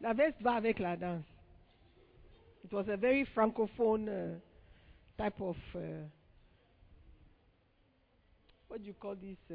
[0.00, 1.24] La veste va avec la danse.
[2.64, 4.38] It was a very francophone uh,
[5.18, 5.78] type of, uh,
[8.68, 9.54] what do you call this, uh,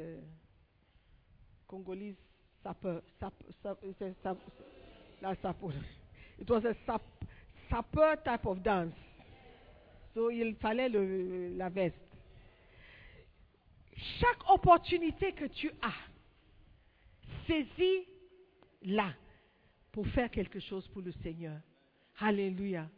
[1.68, 2.16] Congolese
[2.64, 3.78] sapeur, sap, sap,
[4.22, 4.36] sap,
[5.42, 5.72] sapeur.
[6.38, 7.02] It was a sap,
[8.24, 8.94] type of dance.
[10.14, 11.94] So il fallait le, la veste.
[14.18, 15.92] Chaque opportunité que tu as,
[17.46, 19.12] saisis-la
[19.92, 21.58] pour faire quelque chose pour le Seigneur.
[22.18, 22.88] Alléluia.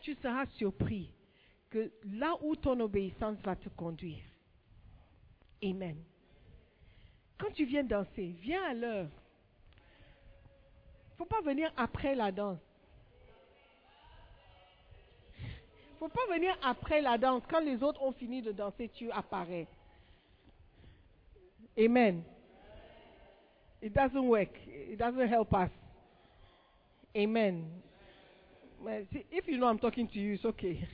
[0.00, 1.12] Tu seras surpris
[1.70, 4.22] que là où ton obéissance va te conduire.
[5.64, 5.96] Amen.
[7.38, 9.08] Quand tu viens danser, viens à l'heure.
[11.08, 12.58] Il ne faut pas venir après la danse.
[15.38, 15.44] Il
[15.94, 17.42] ne faut pas venir après la danse.
[17.48, 19.66] Quand les autres ont fini de danser, tu apparais.
[21.78, 22.22] Amen.
[23.80, 24.50] It doesn't work.
[24.66, 25.70] It doesn't help us.
[27.16, 27.82] Amen.
[28.82, 30.88] Well, see, if you know I'm talking to you, it's okay.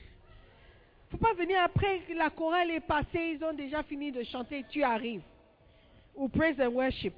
[1.11, 4.65] faut pas venir après que la chorale est passée, ils ont déjà fini de chanter,
[4.69, 5.23] tu arrives.
[6.15, 7.15] Ou praise and worship.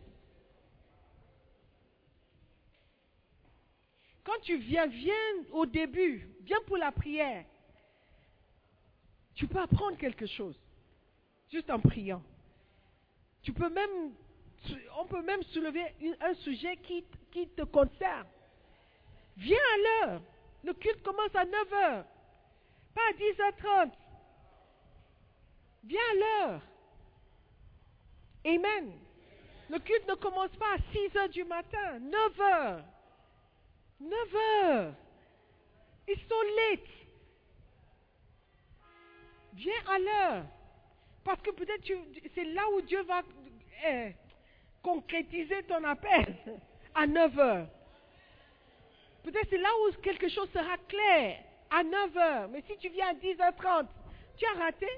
[4.23, 5.15] Quand tu viens, viens
[5.53, 7.45] au début, viens pour la prière.
[9.35, 10.55] Tu peux apprendre quelque chose,
[11.51, 12.23] juste en priant.
[13.43, 14.13] Tu peux même,
[15.01, 15.83] on peut même soulever
[16.21, 18.27] un sujet qui, qui te concerne.
[19.37, 20.21] Viens à l'heure.
[20.63, 22.05] Le culte commence à 9 heures,
[22.95, 23.91] pas à 10h30.
[25.85, 26.61] Viens à l'heure.
[28.45, 28.93] Amen.
[29.71, 32.85] Le culte ne commence pas à 6 heures du matin, 9 heures.
[34.01, 34.95] 9 heures.
[36.09, 36.81] Ils sont late.
[39.55, 40.45] Viens à l'heure.
[41.25, 41.87] Parce que peut-être
[42.35, 43.23] c'est là où Dieu va
[43.87, 44.13] eh,
[44.83, 46.37] concrétiser ton appel
[46.95, 47.69] à 9 heures.
[49.23, 51.39] Peut-être c'est là où quelque chose sera clair
[51.71, 52.49] à 9 heures.
[52.49, 53.87] Mais si tu viens à 10h30,
[54.37, 54.89] tu as raté.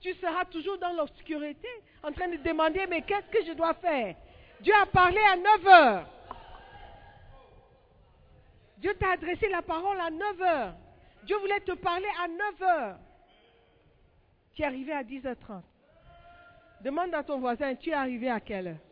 [0.00, 1.68] Tu seras toujours dans l'obscurité
[2.02, 4.16] en train de demander mais qu'est-ce que je dois faire?
[4.60, 6.06] Dieu a parlé à 9 heures.
[8.78, 10.74] Dieu t'a adressé la parole à 9 heures.
[11.22, 12.96] Dieu voulait te parler à 9 heures.
[14.54, 15.62] Tu es arrivé à 10h30.
[16.80, 18.91] Demande à ton voisin, tu es arrivé à quelle heure?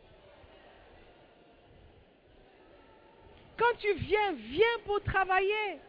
[3.61, 5.79] Quand tu viens, viens pour travailler.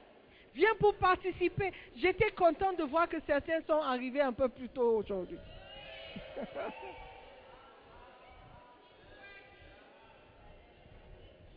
[0.55, 1.73] Viens pour participer.
[1.97, 5.39] J'étais content de voir que certains sont arrivés un peu plus tôt aujourd'hui.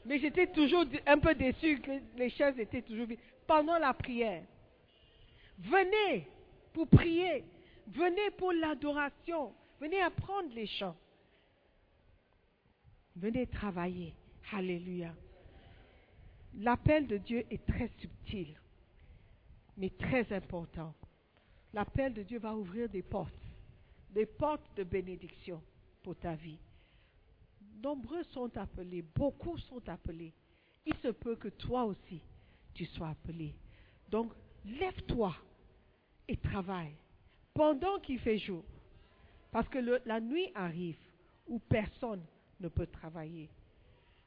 [0.05, 3.19] Mais j'étais toujours un peu déçu que les chaises étaient toujours vides.
[3.45, 4.43] Pendant la prière,
[5.59, 6.29] venez
[6.71, 7.43] pour prier.
[7.87, 9.53] Venez pour l'adoration.
[9.81, 10.95] Venez apprendre les chants.
[13.17, 14.15] Venez travailler.
[14.53, 15.13] Alléluia.
[16.59, 18.55] L'appel de Dieu est très subtil,
[19.77, 20.93] mais très important.
[21.73, 23.33] L'appel de Dieu va ouvrir des portes,
[24.11, 25.61] des portes de bénédiction
[26.01, 26.59] pour ta vie.
[27.83, 30.33] Nombreux sont appelés, beaucoup sont appelés.
[30.85, 32.21] Il se peut que toi aussi,
[32.73, 33.53] tu sois appelé.
[34.09, 34.31] Donc,
[34.65, 35.35] lève-toi
[36.27, 36.95] et travaille
[37.53, 38.63] pendant qu'il fait jour.
[39.51, 40.97] Parce que la nuit arrive
[41.47, 42.23] où personne
[42.59, 43.49] ne peut travailler.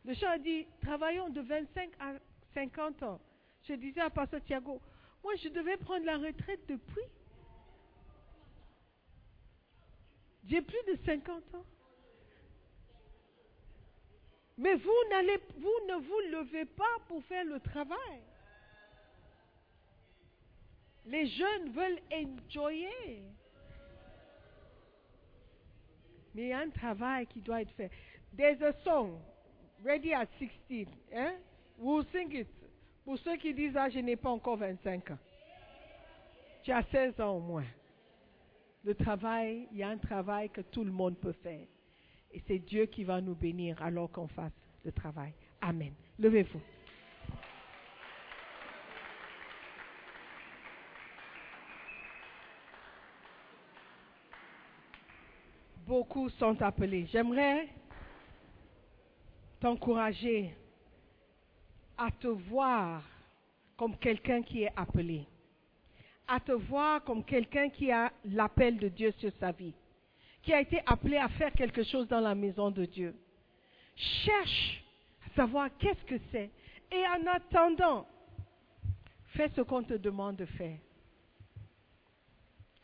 [0.09, 2.15] Le chant a dit, travaillons de 25 à
[2.55, 3.21] 50 ans.
[3.65, 4.81] Je disais à Pasteur Thiago,
[5.23, 7.05] moi je devais prendre la retraite depuis.
[10.47, 11.67] J'ai plus de 50 ans.
[14.57, 18.23] Mais vous, ne vous levez pas pour faire le travail.
[21.05, 23.23] Les jeunes veulent enjoyer.
[26.35, 27.91] Mais il y a un travail qui doit être fait.
[28.35, 28.73] There's a
[29.85, 30.87] ready at 16.
[31.15, 31.35] Hein?
[31.79, 32.49] We'll sing it.
[33.05, 35.19] Pour ceux qui disent, ah, je n'ai pas encore 25 ans.
[36.63, 37.65] Tu as 16 ans au moins.
[38.85, 41.67] Le travail, il y a un travail que tout le monde peut faire.
[42.31, 44.53] Et c'est Dieu qui va nous bénir alors qu'on fasse
[44.85, 45.33] le travail.
[45.61, 45.93] Amen.
[46.19, 46.61] Levez-vous.
[55.87, 57.07] Beaucoup sont appelés.
[57.07, 57.69] J'aimerais
[59.61, 60.55] t'encourager
[61.97, 63.03] à te voir
[63.77, 65.27] comme quelqu'un qui est appelé,
[66.27, 69.75] à te voir comme quelqu'un qui a l'appel de Dieu sur sa vie,
[70.43, 73.15] qui a été appelé à faire quelque chose dans la maison de Dieu.
[73.97, 74.85] Cherche
[75.27, 76.51] à savoir qu'est-ce que c'est
[76.91, 78.07] et en attendant,
[79.35, 80.79] fais ce qu'on te demande de faire.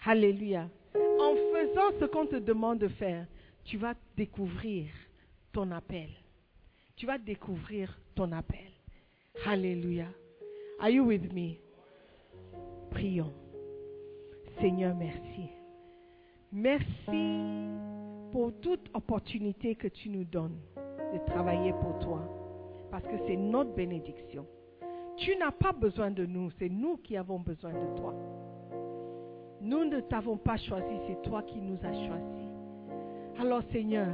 [0.04, 0.68] Alléluia.
[0.94, 3.26] En faisant ce qu'on te demande de faire,
[3.64, 4.88] tu vas découvrir
[5.52, 6.10] ton appel.
[6.96, 8.70] Tu vas découvrir ton appel.
[9.46, 10.06] Alléluia.
[10.80, 11.58] Are you with me?
[12.90, 13.32] Prions.
[14.60, 15.50] Seigneur, merci.
[16.52, 17.68] Merci
[18.30, 20.60] pour toute opportunité que tu nous donnes
[21.12, 22.22] de travailler pour toi.
[22.90, 24.46] Parce que c'est notre bénédiction.
[25.16, 28.14] Tu n'as pas besoin de nous, c'est nous qui avons besoin de toi.
[29.60, 32.44] Nous ne t'avons pas choisi, c'est toi qui nous as choisis.
[33.40, 34.08] Alors Seigneur,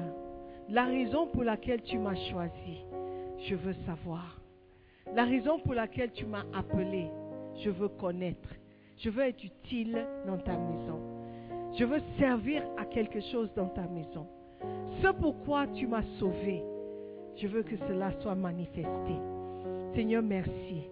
[0.70, 2.84] la raison pour laquelle tu m'as choisi,
[3.38, 4.40] je veux savoir.
[5.14, 7.10] La raison pour laquelle tu m'as appelé,
[7.64, 8.48] je veux connaître.
[8.98, 11.00] Je veux être utile dans ta maison.
[11.76, 14.26] Je veux servir à quelque chose dans ta maison.
[15.02, 16.62] Ce pourquoi tu m'as sauvé,
[17.36, 19.14] je veux que cela soit manifesté.
[19.94, 20.84] Seigneur, merci.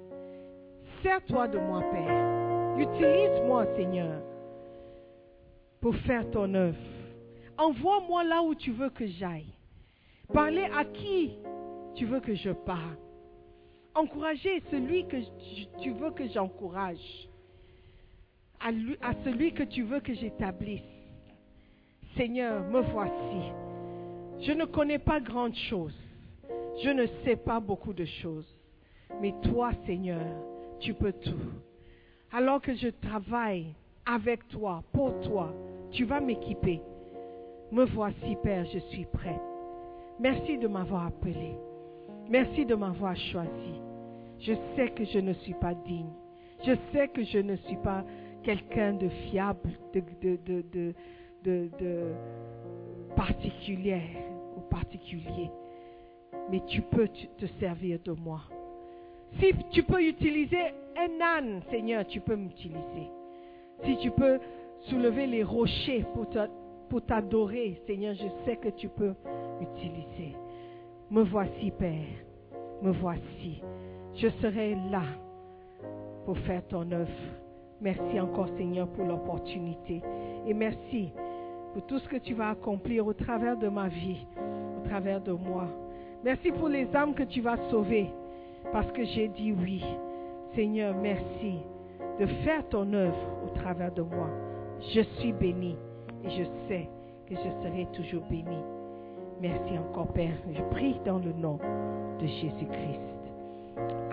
[1.02, 2.78] Sers-toi de moi, Père.
[2.78, 4.22] Utilise-moi, Seigneur,
[5.80, 6.78] pour faire ton œuvre.
[7.58, 9.57] Envoie-moi là où tu veux que j'aille.
[10.32, 11.32] Parler à qui
[11.94, 12.96] tu veux que je parle?
[13.94, 15.16] Encourager celui que
[15.82, 17.28] tu veux que j'encourage.
[18.60, 18.70] À,
[19.24, 20.82] celui que tu veux que j'établisse.
[22.16, 23.52] Seigneur, me voici.
[24.40, 25.96] Je ne connais pas grande chose.
[26.82, 28.46] Je ne sais pas beaucoup de choses.
[29.20, 30.26] Mais toi, Seigneur,
[30.78, 31.52] tu peux tout.
[32.32, 33.74] Alors que je travaille
[34.04, 35.54] avec toi, pour toi,
[35.90, 36.80] tu vas m'équiper.
[37.72, 39.40] Me voici, Père, je suis prêt.
[40.20, 41.54] Merci de m'avoir appelé.
[42.28, 43.80] Merci de m'avoir choisi.
[44.40, 46.10] Je sais que je ne suis pas digne.
[46.64, 48.04] Je sais que je ne suis pas
[48.42, 50.92] quelqu'un de fiable, de,
[51.44, 52.12] de,
[53.14, 54.02] particulier
[54.56, 55.50] ou particulier.
[56.50, 58.40] Mais tu peux te servir de moi.
[59.38, 63.10] Si tu peux utiliser un âne, Seigneur, tu peux m'utiliser.
[63.84, 64.40] Si tu peux
[64.88, 66.26] soulever les rochers pour
[67.00, 69.14] t'adorer, Seigneur, je sais que tu peux
[69.60, 70.34] m'utiliser.
[71.10, 72.04] Me voici, Père.
[72.82, 73.62] Me voici.
[74.14, 75.02] Je serai là
[76.24, 77.10] pour faire ton œuvre.
[77.80, 80.02] Merci encore, Seigneur, pour l'opportunité.
[80.46, 81.12] Et merci
[81.72, 84.26] pour tout ce que tu vas accomplir au travers de ma vie,
[84.78, 85.66] au travers de moi.
[86.24, 88.10] Merci pour les âmes que tu vas sauver,
[88.72, 89.84] parce que j'ai dit oui.
[90.54, 91.58] Seigneur, merci
[92.18, 93.16] de faire ton œuvre
[93.46, 94.28] au travers de moi.
[94.94, 95.76] Je suis béni
[96.24, 96.88] et je sais
[97.28, 98.58] que je serai toujours béni.
[99.40, 100.34] Merci encore, Père.
[100.52, 101.58] Je prie dans le nom
[102.20, 103.00] de Jésus-Christ.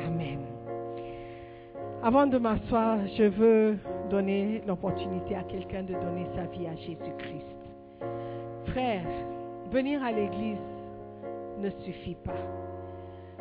[0.05, 0.39] Amen.
[2.03, 3.77] Avant de m'asseoir, je veux
[4.09, 7.55] donner l'opportunité à quelqu'un de donner sa vie à Jésus-Christ.
[8.67, 9.07] Frère,
[9.71, 10.57] venir à l'église
[11.59, 12.33] ne suffit pas.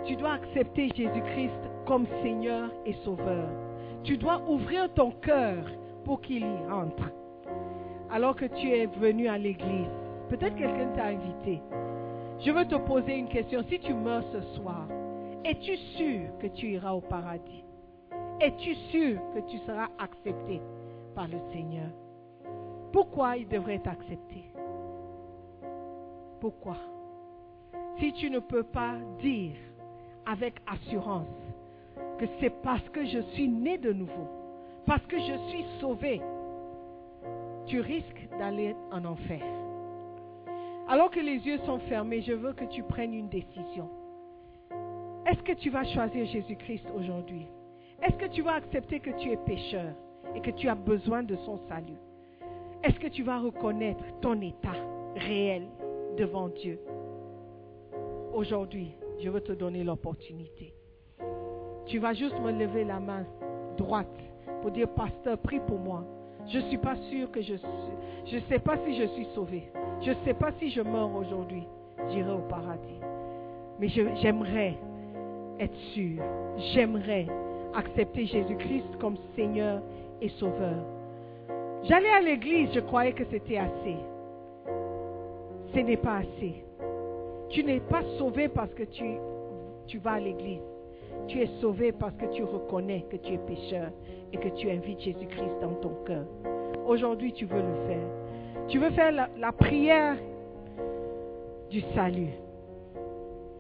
[0.07, 3.49] Tu dois accepter Jésus-Christ comme Seigneur et Sauveur.
[4.03, 5.65] Tu dois ouvrir ton cœur
[6.05, 7.11] pour qu'il y entre.
[8.15, 9.91] Alors que tu es venu à l'église,
[10.29, 11.61] peut-être quelqu'un t'a invité.
[12.39, 13.65] Je veux te poser une question.
[13.69, 14.87] Si tu meurs ce soir,
[15.45, 17.65] es-tu sûr que tu iras au paradis?
[18.41, 20.61] Es-tu sûr que tu seras accepté
[21.17, 21.89] par le Seigneur?
[22.93, 24.45] Pourquoi il devrait t'accepter?
[26.41, 26.77] Pourquoi?
[27.99, 29.57] Si tu ne peux pas dire
[30.25, 31.27] avec assurance
[32.21, 34.29] que c'est parce que je suis né de nouveau,
[34.87, 36.23] parce que je suis sauvé,
[37.67, 39.43] tu risques d'aller en enfer.
[40.89, 43.89] Alors que les yeux sont fermés, je veux que tu prennes une décision.
[45.27, 47.47] Est-ce que tu vas choisir Jésus-Christ aujourd'hui?
[48.03, 49.95] Est-ce que tu vas accepter que tu es pécheur
[50.35, 51.99] et que tu as besoin de son salut?
[52.83, 54.77] Est-ce que tu vas reconnaître ton état
[55.17, 55.67] réel
[56.19, 56.79] devant Dieu?
[58.35, 60.75] Aujourd'hui, je veux te donner l'opportunité.
[61.87, 63.25] Tu vas juste me lever la main
[63.79, 64.19] droite
[64.61, 66.05] pour dire, pasteur, prie pour moi.
[66.49, 67.95] Je ne suis pas sûr que je suis.
[68.27, 69.71] Je ne sais pas si je suis sauvé.
[70.03, 71.65] Je ne sais pas si je meurs aujourd'hui.
[72.11, 73.01] J'irai au paradis.
[73.79, 74.75] Mais j'aimerais
[75.59, 76.23] être sûr.
[76.73, 77.27] J'aimerais
[77.75, 79.81] accepter Jésus-Christ comme Seigneur
[80.21, 80.85] et Sauveur.
[81.85, 83.97] J'allais à l'église, je croyais que c'était assez.
[85.75, 86.65] Ce n'est pas assez.
[87.51, 89.17] Tu n'es pas sauvé parce que tu,
[89.87, 90.63] tu vas à l'église.
[91.29, 93.91] Tu es sauvé parce que tu reconnais que tu es pécheur
[94.33, 96.25] et que tu invites Jésus-Christ dans ton cœur.
[96.87, 98.07] Aujourd'hui, tu veux le faire.
[98.69, 100.17] Tu veux faire la, prière
[101.71, 102.33] du salut.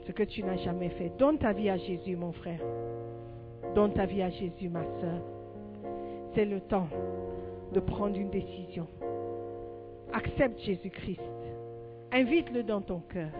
[0.06, 1.12] Ce que tu n'as jamais fait.
[1.18, 2.60] Donne ta vie à Jésus, mon frère.
[3.74, 5.20] Donne ta vie à Jésus, ma soeur.
[6.34, 6.88] C'est le temps
[7.72, 8.86] de prendre une décision.
[10.12, 11.20] Accepte Jésus-Christ.
[12.12, 13.30] Invite-le dans ton cœur.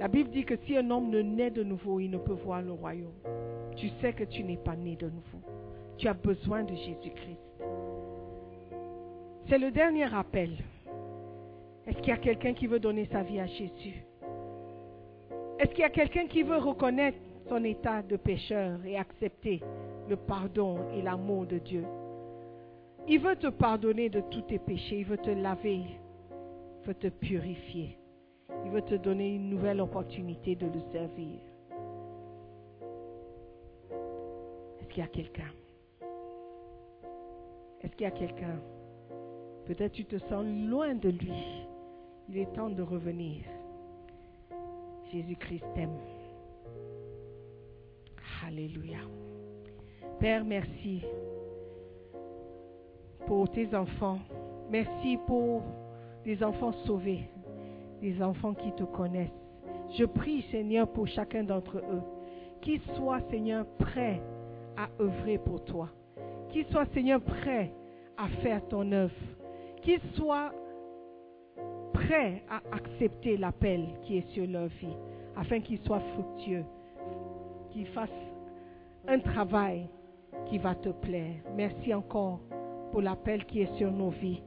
[0.00, 2.62] La Bible dit que si un homme ne naît de nouveau, il ne peut voir
[2.62, 3.12] le royaume.
[3.76, 5.42] Tu sais que tu n'es pas né de nouveau.
[5.98, 7.38] Tu as besoin de Jésus-Christ.
[9.46, 10.56] C'est le dernier appel.
[11.86, 14.02] Est-ce qu'il y a quelqu'un qui veut donner sa vie à Jésus?
[15.58, 17.18] Est-ce qu'il y a quelqu'un qui veut reconnaître
[17.50, 19.60] son état de pécheur et accepter
[20.08, 21.84] le pardon et l'amour de Dieu?
[23.06, 27.08] Il veut te pardonner de tous tes péchés, il veut te laver, il veut te
[27.08, 27.99] purifier.
[28.64, 31.40] Il veut te donner une nouvelle opportunité de le servir.
[34.80, 35.52] Est-ce qu'il y a quelqu'un?
[37.80, 38.60] Est-ce qu'il y a quelqu'un?
[39.66, 41.66] Peut-être tu te sens loin de lui.
[42.28, 43.44] Il est temps de revenir.
[45.12, 45.98] Jésus-Christ t'aime.
[48.46, 48.98] Alléluia.
[50.18, 51.02] Père, merci
[53.26, 54.18] pour tes enfants.
[54.70, 55.62] Merci pour
[56.24, 57.28] des enfants sauvés,
[58.00, 59.30] des enfants qui te connaissent.
[59.96, 62.02] Je prie, Seigneur, pour chacun d'entre eux,
[62.60, 64.22] qu'ils soient, Seigneur, prêts
[64.76, 65.88] à œuvrer pour toi.
[66.50, 67.72] Qu'ils soient, Seigneur, prêts
[68.16, 69.12] à faire ton œuvre.
[69.82, 70.52] Qu'ils soient
[71.92, 74.96] prêts à accepter l'appel qui est sur leur vie,
[75.36, 76.64] afin qu'ils soient fructueux,
[77.70, 78.10] qu'ils fassent
[79.08, 79.88] un travail
[80.46, 81.34] qui va te plaire.
[81.56, 82.40] Merci encore
[82.90, 84.42] pour l'appel qui est sur nos vies.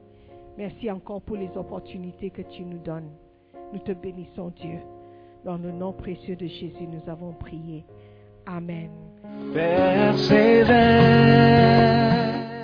[0.56, 3.10] Merci encore pour les opportunités que tu nous donnes.
[3.74, 4.78] Nous te bénissons, Dieu.
[5.44, 7.84] Dans le nom précieux de Jésus, nous avons prié.
[8.46, 8.88] Amen.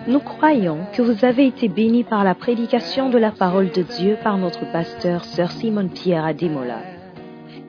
[0.06, 4.18] Nous croyons que vous avez été bénis par la prédication de la parole de Dieu
[4.22, 6.78] par notre pasteur Sœur Simone Pierre à Demola.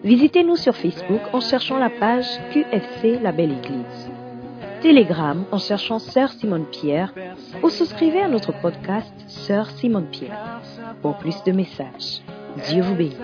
[0.03, 4.11] Visitez-nous sur Facebook en cherchant la page QFC La Belle Église.
[4.84, 7.11] Telegram en cherchant Sœur Simone Pierre
[7.63, 10.61] ou souscrivez à notre podcast Sœur Simone Pierre
[11.01, 12.22] pour plus de messages.
[12.57, 13.18] Dieu vous bénisse.